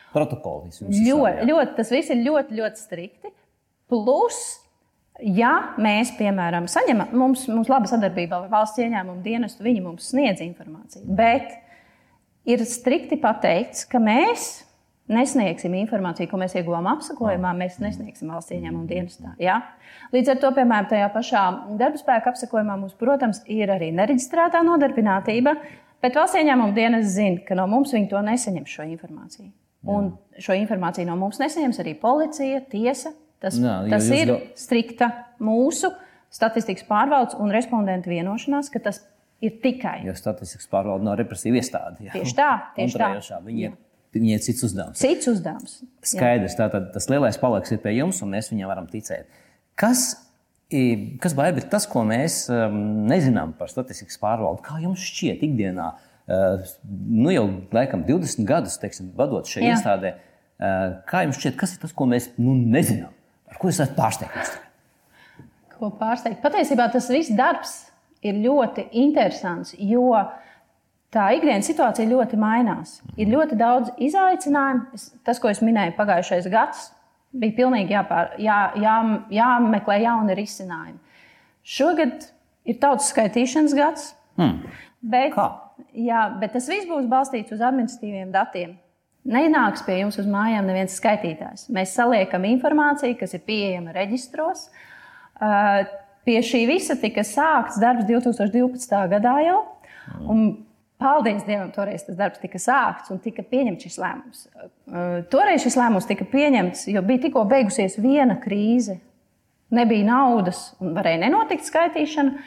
jums 0.81 0.97
Ļoti, 1.05 1.47
ļoti, 1.49 1.75
tas 1.77 1.93
viss 1.93 2.11
ir 2.13 2.23
ļoti, 2.25 2.57
ļoti 2.59 2.81
strikti. 2.81 3.31
Plus, 3.91 4.39
ja 5.19 5.51
mēs, 5.81 6.13
piemēram, 6.17 6.67
saņemam, 6.71 7.13
mums, 7.17 7.45
mums 7.51 7.71
laba 7.71 7.89
sadarbība 7.91 8.41
ar 8.43 8.51
valsts 8.51 8.81
ieņēmumu 8.81 9.23
dienestu, 9.25 9.65
viņi 9.65 9.83
mums 9.85 10.09
sniedz 10.13 10.43
informāciju. 10.43 11.05
Bet 11.17 11.53
ir 12.49 12.63
strikti 12.67 13.19
pateikts, 13.21 13.85
ka 13.89 14.01
mēs 14.03 14.49
nesniegsim 15.11 15.73
informāciju, 15.81 16.29
ko 16.31 16.39
mēs 16.39 16.55
ieguvām 16.55 16.87
apsakojumā, 16.93 17.53
mēs 17.57 17.79
nesniegsim 17.83 18.31
valsts 18.31 18.53
ieņēmumu 18.55 18.87
dienestā. 18.89 19.33
Ja? 19.41 19.59
Līdz 20.15 20.35
ar 20.35 20.41
to, 20.43 20.51
piemēram, 20.55 20.87
tajā 20.91 21.09
pašā 21.13 21.45
darba 21.79 21.99
spēka 21.99 22.31
apsakojumā 22.31 22.77
mums, 22.79 22.95
protams, 22.99 23.41
ir 23.51 23.73
arī 23.73 23.91
nereģistrētā 23.97 24.63
nodarbinātība, 24.67 25.57
bet 26.03 26.19
valsts 26.19 26.39
ieņēmuma 26.39 26.77
dienas 26.77 27.11
zina, 27.15 27.41
ka 27.47 27.57
no 27.59 27.67
mums 27.71 27.91
viņi 27.95 28.07
to 28.13 28.23
nesaņem 28.29 28.69
šo 28.69 28.87
informāciju. 28.93 29.51
Un 29.89 30.11
šo 30.37 30.53
informāciju 30.53 31.07
no 31.09 31.15
mums 31.17 31.39
nesaņems 31.41 31.79
arī 31.81 31.95
policija, 31.99 32.61
tiesa. 32.69 33.13
Tas, 33.41 33.55
Jā, 33.57 33.79
tas 33.89 34.05
ir 34.13 34.27
gal- 34.29 34.41
strikta 34.53 35.07
mūsu 35.41 35.89
statistikas 36.29 36.85
pārbaudas 36.85 37.33
un 37.41 37.49
respondentu 37.49 38.11
vienošanās, 38.13 38.69
ka 38.69 38.79
tas 38.79 38.99
ir 39.41 39.55
tikai 39.63 40.03
Jo 40.05 40.13
statistikas 40.13 40.67
pārvalde 40.69 41.03
nav 41.07 41.17
represīva 41.17 41.57
iestāde. 41.57 41.97
jā. 42.05 42.11
Tieši 42.13 42.35
tā, 42.37 42.49
tieši 42.75 42.99
tā. 42.99 43.07
Kontrolējošā. 43.09 43.39
Viņi 43.47 43.63
ir, 43.65 43.71
viņi 44.13 44.35
ir 44.35 44.43
cits 44.45 44.63
uzdevums. 44.69 44.99
cits 45.01 45.27
uzdevums. 45.33 45.73
Jā. 45.81 46.11
Skaidrs, 46.13 46.55
tātad 46.59 46.91
tas 46.93 47.09
lielais 47.09 47.37
palaks 47.41 47.71
ir 47.73 47.79
pie 47.81 47.95
jums, 47.97 48.21
un 48.21 48.29
mēs 48.29 48.51
viņam 48.53 48.69
varam 48.69 48.85
ticēt. 48.87 49.25
Kas, 49.75 50.05
kas 51.19 51.33
baigi 51.33 51.63
ir 51.63 51.69
tas, 51.73 51.87
ko 51.89 52.05
mēs 52.05 52.43
um, 52.53 53.07
nezinām 53.09 53.57
par 53.57 53.73
statistikas 53.73 54.21
pārvaldi? 54.21 54.61
Kā 54.61 54.77
jums 54.85 55.01
šķiet 55.01 55.41
ikdienā? 55.49 55.89
Uh, 55.95 56.07
nu 57.17 57.33
jau 57.33 57.45
laikam 57.75 58.03
20 58.07 58.45
gadus 58.47 58.77
teiksim, 58.81 59.11
vadot 59.17 59.47
šai 59.49 59.63
Jā. 59.65 59.75
iestādē, 59.75 60.13
uh, 60.15 60.99
kā 61.09 61.25
jums 61.25 61.39
šķiet, 61.41 61.57
kas 61.59 61.75
ir 61.75 61.81
tas, 61.83 61.95
ko 61.95 62.07
mēs 62.09 62.29
nu, 62.41 62.55
nezinām? 62.55 63.11
Ar 63.51 63.59
ko 63.59 63.71
esat 63.71 63.95
pārsteigts? 63.97 64.53
Ko 65.75 65.89
pārsteigt? 65.99 66.39
Patiesībā 66.43 66.87
tas 66.93 67.09
viss 67.11 67.33
darbs 67.35 67.75
ir 68.23 68.37
ļoti 68.43 68.87
interesants, 69.01 69.73
jo 69.75 70.13
tā 71.11 71.27
ikdienas 71.35 71.67
situācija 71.67 72.07
ļoti 72.07 72.39
mainās. 72.39 72.99
Ir 73.19 73.31
ļoti 73.33 73.57
daudz 73.59 73.91
izaicinājumu. 73.99 75.01
Tas, 75.27 75.41
ko 75.41 75.51
es 75.51 75.59
minēju, 75.65 75.97
pagājušais 75.97 76.47
gads 76.53 76.91
bija 77.31 77.55
pilnīgi 77.57 77.95
jāpār, 77.95 78.35
jā, 78.43 78.59
jā, 78.79 78.95
jāmeklē 79.31 79.97
jauni 80.03 80.35
risinājumi. 80.37 80.99
Šogad 81.63 82.25
ir 82.67 82.79
tautas 82.81 83.11
skaitīšanas 83.11 83.75
gads. 83.77 84.07
Hmm. 84.39 84.63
Bet, 85.01 85.33
Kā? 85.35 85.47
Jā, 85.93 86.25
bet 86.41 86.55
tas 86.57 86.69
viss 86.71 86.89
būs 86.89 87.09
balstīts 87.11 87.53
uz 87.55 87.63
administratīviem 87.65 88.31
datiem. 88.33 88.77
Nenāks 89.31 89.83
pie 89.85 89.99
jums 89.99 90.17
uz 90.17 90.25
mājām 90.29 90.65
neviens 90.65 90.95
skaitītājs. 90.97 91.67
Mēs 91.73 91.93
saliekam 91.93 92.47
informāciju, 92.49 93.19
kas 93.19 93.35
ir 93.37 93.43
pieejama 93.45 93.93
reģistros. 93.93 94.69
Uh, 95.41 95.85
Pie 96.21 96.37
šī 96.45 96.65
visa 96.69 96.93
tika 97.01 97.23
sākts 97.25 97.79
darbs 97.81 98.05
2012. 98.05 98.91
gadā 99.09 99.37
jau. 99.41 99.61
Un, 100.29 100.41
paldies 101.01 101.41
Dievam, 101.47 101.71
toreiz 101.73 102.03
tas 102.05 102.17
darbs 102.19 102.41
tika 102.43 102.61
sākts 102.61 103.09
un 103.13 103.21
tika 103.23 103.41
pieņemts 103.45 103.87
šis 103.87 103.97
lēmums. 104.01 104.43
Uh, 104.45 105.21
Toreiz 105.33 105.65
šis 105.65 105.77
lēmums 105.79 106.09
tika 106.09 106.27
pieņemts, 106.29 106.85
jo 106.93 107.01
bija 107.05 107.23
tikko 107.25 107.45
beigusies 107.49 107.97
viena 108.01 108.37
krīze. 108.41 108.99
Nebija 109.73 110.05
naudas 110.11 110.75
un 110.83 110.93
varēja 110.97 111.23
nenotikt 111.23 111.65
skaitīšana. 111.65 112.43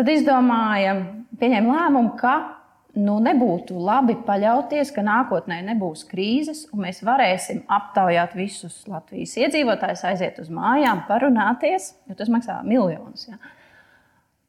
Tad 0.00 0.08
izdomājām, 0.08 1.00
pieņēmām 1.36 1.74
lēmumu, 1.76 2.14
ka 2.16 2.30
nu, 2.96 3.18
nebūtu 3.20 3.76
labi 3.84 4.14
paļauties, 4.24 4.94
ka 4.96 5.02
nākotnē 5.04 5.58
nebūs 5.66 6.06
krīzes, 6.08 6.62
un 6.72 6.86
mēs 6.86 7.02
varēsim 7.04 7.66
aptaujāt 7.68 8.32
visus 8.38 8.78
Latvijas 8.88 9.34
iedzīvotājus, 9.42 10.06
aiziet 10.08 10.38
uz 10.40 10.48
mājām, 10.56 11.02
parunāties, 11.04 11.90
jo 12.08 12.16
tas 12.16 12.32
maksā 12.32 12.62
miljonus. 12.64 13.26
Ja? 13.28 13.36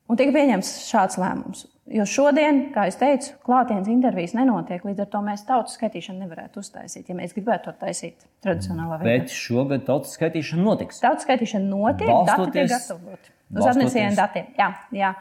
Un 0.08 0.22
tika 0.22 0.38
pieņemts 0.38 0.72
šāds 0.88 1.20
lēmums. 1.20 1.66
Jo 1.92 2.08
šodien, 2.08 2.62
kā 2.72 2.88
jau 2.88 2.96
teicu, 3.04 3.36
klātienes 3.44 3.92
intervijas 3.92 4.38
nenotiek, 4.38 4.88
līdz 4.88 5.04
ar 5.04 5.12
to 5.12 5.24
mēs 5.28 5.44
tautas 5.52 5.76
skaitīšanu 5.76 6.24
nevarētu 6.30 6.64
uztaisīt, 6.64 7.12
ja 7.12 7.18
mēs 7.20 7.36
gribētu 7.36 7.68
to 7.68 7.76
taisīt 7.84 8.24
tradicionālā 8.48 9.02
veidā. 9.02 9.20
Bet 9.26 9.36
šogad 9.36 9.84
tautas 9.92 10.16
skaitīšana 10.16 10.64
notiks. 10.64 11.04
Tautas 11.04 11.28
skaitīšana 11.28 11.68
notiek, 11.68 12.08
dati 12.08 12.16
tiek 12.16 12.32
Balstoties- 12.32 12.76
gatavoti. 12.78 13.36
Uz 13.56 13.68
administrējiem 13.68 14.18
datiem. 14.18 14.52
Jā, 14.58 14.70
jā. 14.96 15.14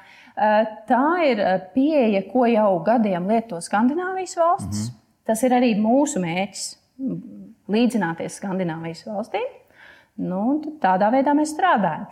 Tā 0.89 1.05
ir 1.27 1.43
pieeja, 1.75 2.23
ko 2.31 2.47
jau 2.49 2.71
gadiem 2.87 3.27
lieto 3.29 3.61
Skandināvijas 3.61 4.37
valsts. 4.39 4.85
Mm 4.85 4.87
-hmm. 4.87 4.99
Tas 5.27 5.43
ir 5.43 5.55
arī 5.55 5.75
mūsu 5.79 6.21
mērķis- 6.23 6.77
līdzināties 7.75 8.39
Skandināvijas 8.41 9.07
valstīm. 9.07 9.49
Nu, 10.17 10.63
tādā 10.81 11.11
veidā 11.13 11.35
mēs 11.35 11.55
strādājam. 11.55 12.07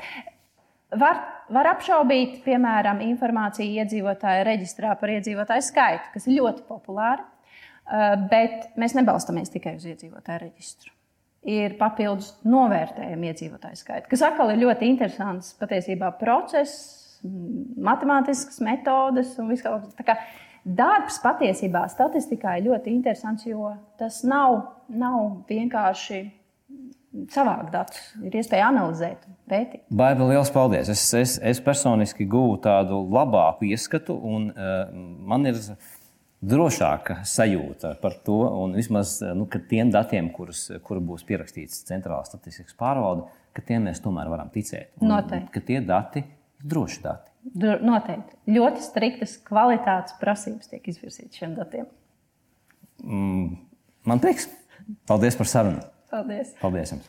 Var, 0.98 1.16
var 1.50 1.66
apšaubīt, 1.66 2.44
piemēram, 2.44 3.00
informāciju 3.00 3.82
iedzīvotāju 3.82 4.44
reģistrā 4.44 4.98
par 5.00 5.08
iedzīvotāju 5.08 5.62
skaitu, 5.62 6.12
kas 6.12 6.26
ir 6.26 6.40
ļoti 6.40 6.62
populāra. 6.68 7.24
Bet 8.30 8.70
mēs 8.76 8.94
nebalstāmies 8.94 9.50
tikai 9.50 9.74
uz 9.76 9.84
iedzīvotāju 9.84 10.40
reģistru 10.40 10.97
ir 11.46 11.76
papildus 11.78 12.32
novērtējumi 12.48 13.30
iedzīvotāju 13.30 13.78
skaita, 13.78 14.08
kas 14.10 14.24
atkal 14.26 14.52
ir 14.52 14.62
ļoti 14.64 14.88
interesants 14.90 15.52
patiesībā 15.60 16.10
process, 16.20 16.96
matemātiskas 17.22 18.60
metodes 18.64 19.34
un 19.38 19.50
viss 19.52 19.64
kaut 19.66 19.88
kas. 20.06 20.26
Darbs 20.68 21.16
patiesībā 21.22 21.86
statistikā 21.88 22.58
ir 22.58 22.66
ļoti 22.66 22.92
interesants, 22.92 23.46
jo 23.48 23.70
tas 23.96 24.20
nav, 24.26 24.58
nav 24.90 25.46
vienkārši 25.48 26.18
savākt 27.32 27.70
datus, 27.72 28.00
ir 28.20 28.34
iespēja 28.36 28.68
analizēt, 28.68 29.22
pētīt. 29.48 29.86
Baiba, 29.88 30.26
liels 30.28 30.50
paldies! 30.52 30.90
Es, 30.92 31.06
es, 31.16 31.36
es 31.40 31.62
personiski 31.64 32.26
guvu 32.28 32.58
tādu 32.64 33.00
labāku 33.08 33.70
ieskatu, 33.70 34.18
un 34.18 34.50
uh, 34.52 34.90
man 35.30 35.48
ir 35.48 35.56
drošāka 36.44 37.22
sajūta 37.26 37.94
par 38.02 38.14
to, 38.24 38.38
un 38.62 38.76
vismaz 38.78 39.18
nu, 39.34 39.48
tiem 39.70 39.90
datiem, 39.94 40.30
kurus 40.34 40.68
kur 40.86 41.00
būs 41.02 41.24
pierakstīts 41.28 41.82
Centrālā 41.88 42.22
statistikas 42.28 42.76
pārvalde, 42.78 43.26
ka 43.56 43.64
tiem 43.66 43.88
mēs 43.88 44.02
tomēr 44.04 44.30
varam 44.30 44.52
ticēt. 44.54 44.92
Un, 45.00 45.10
Noteikti. 45.12 45.52
Ka 45.54 45.64
tie 45.70 45.80
dati 45.84 46.22
ir 46.22 46.70
droši 46.74 47.02
dati. 47.04 47.32
Noteikti. 47.58 48.38
Ļoti 48.54 48.84
striktas 48.84 49.36
kvalitātes 49.46 50.18
prasības 50.20 50.70
tiek 50.70 50.88
izvirzītas 50.92 51.40
šiem 51.40 51.54
datiem. 51.58 51.88
Mm, 53.02 53.54
man 54.08 54.22
prieks. 54.22 54.50
Paldies 55.08 55.36
par 55.38 55.48
sarunu. 55.50 55.84
Paldies. 56.12 56.54
Paldies 56.62 56.94
jums. 56.94 57.08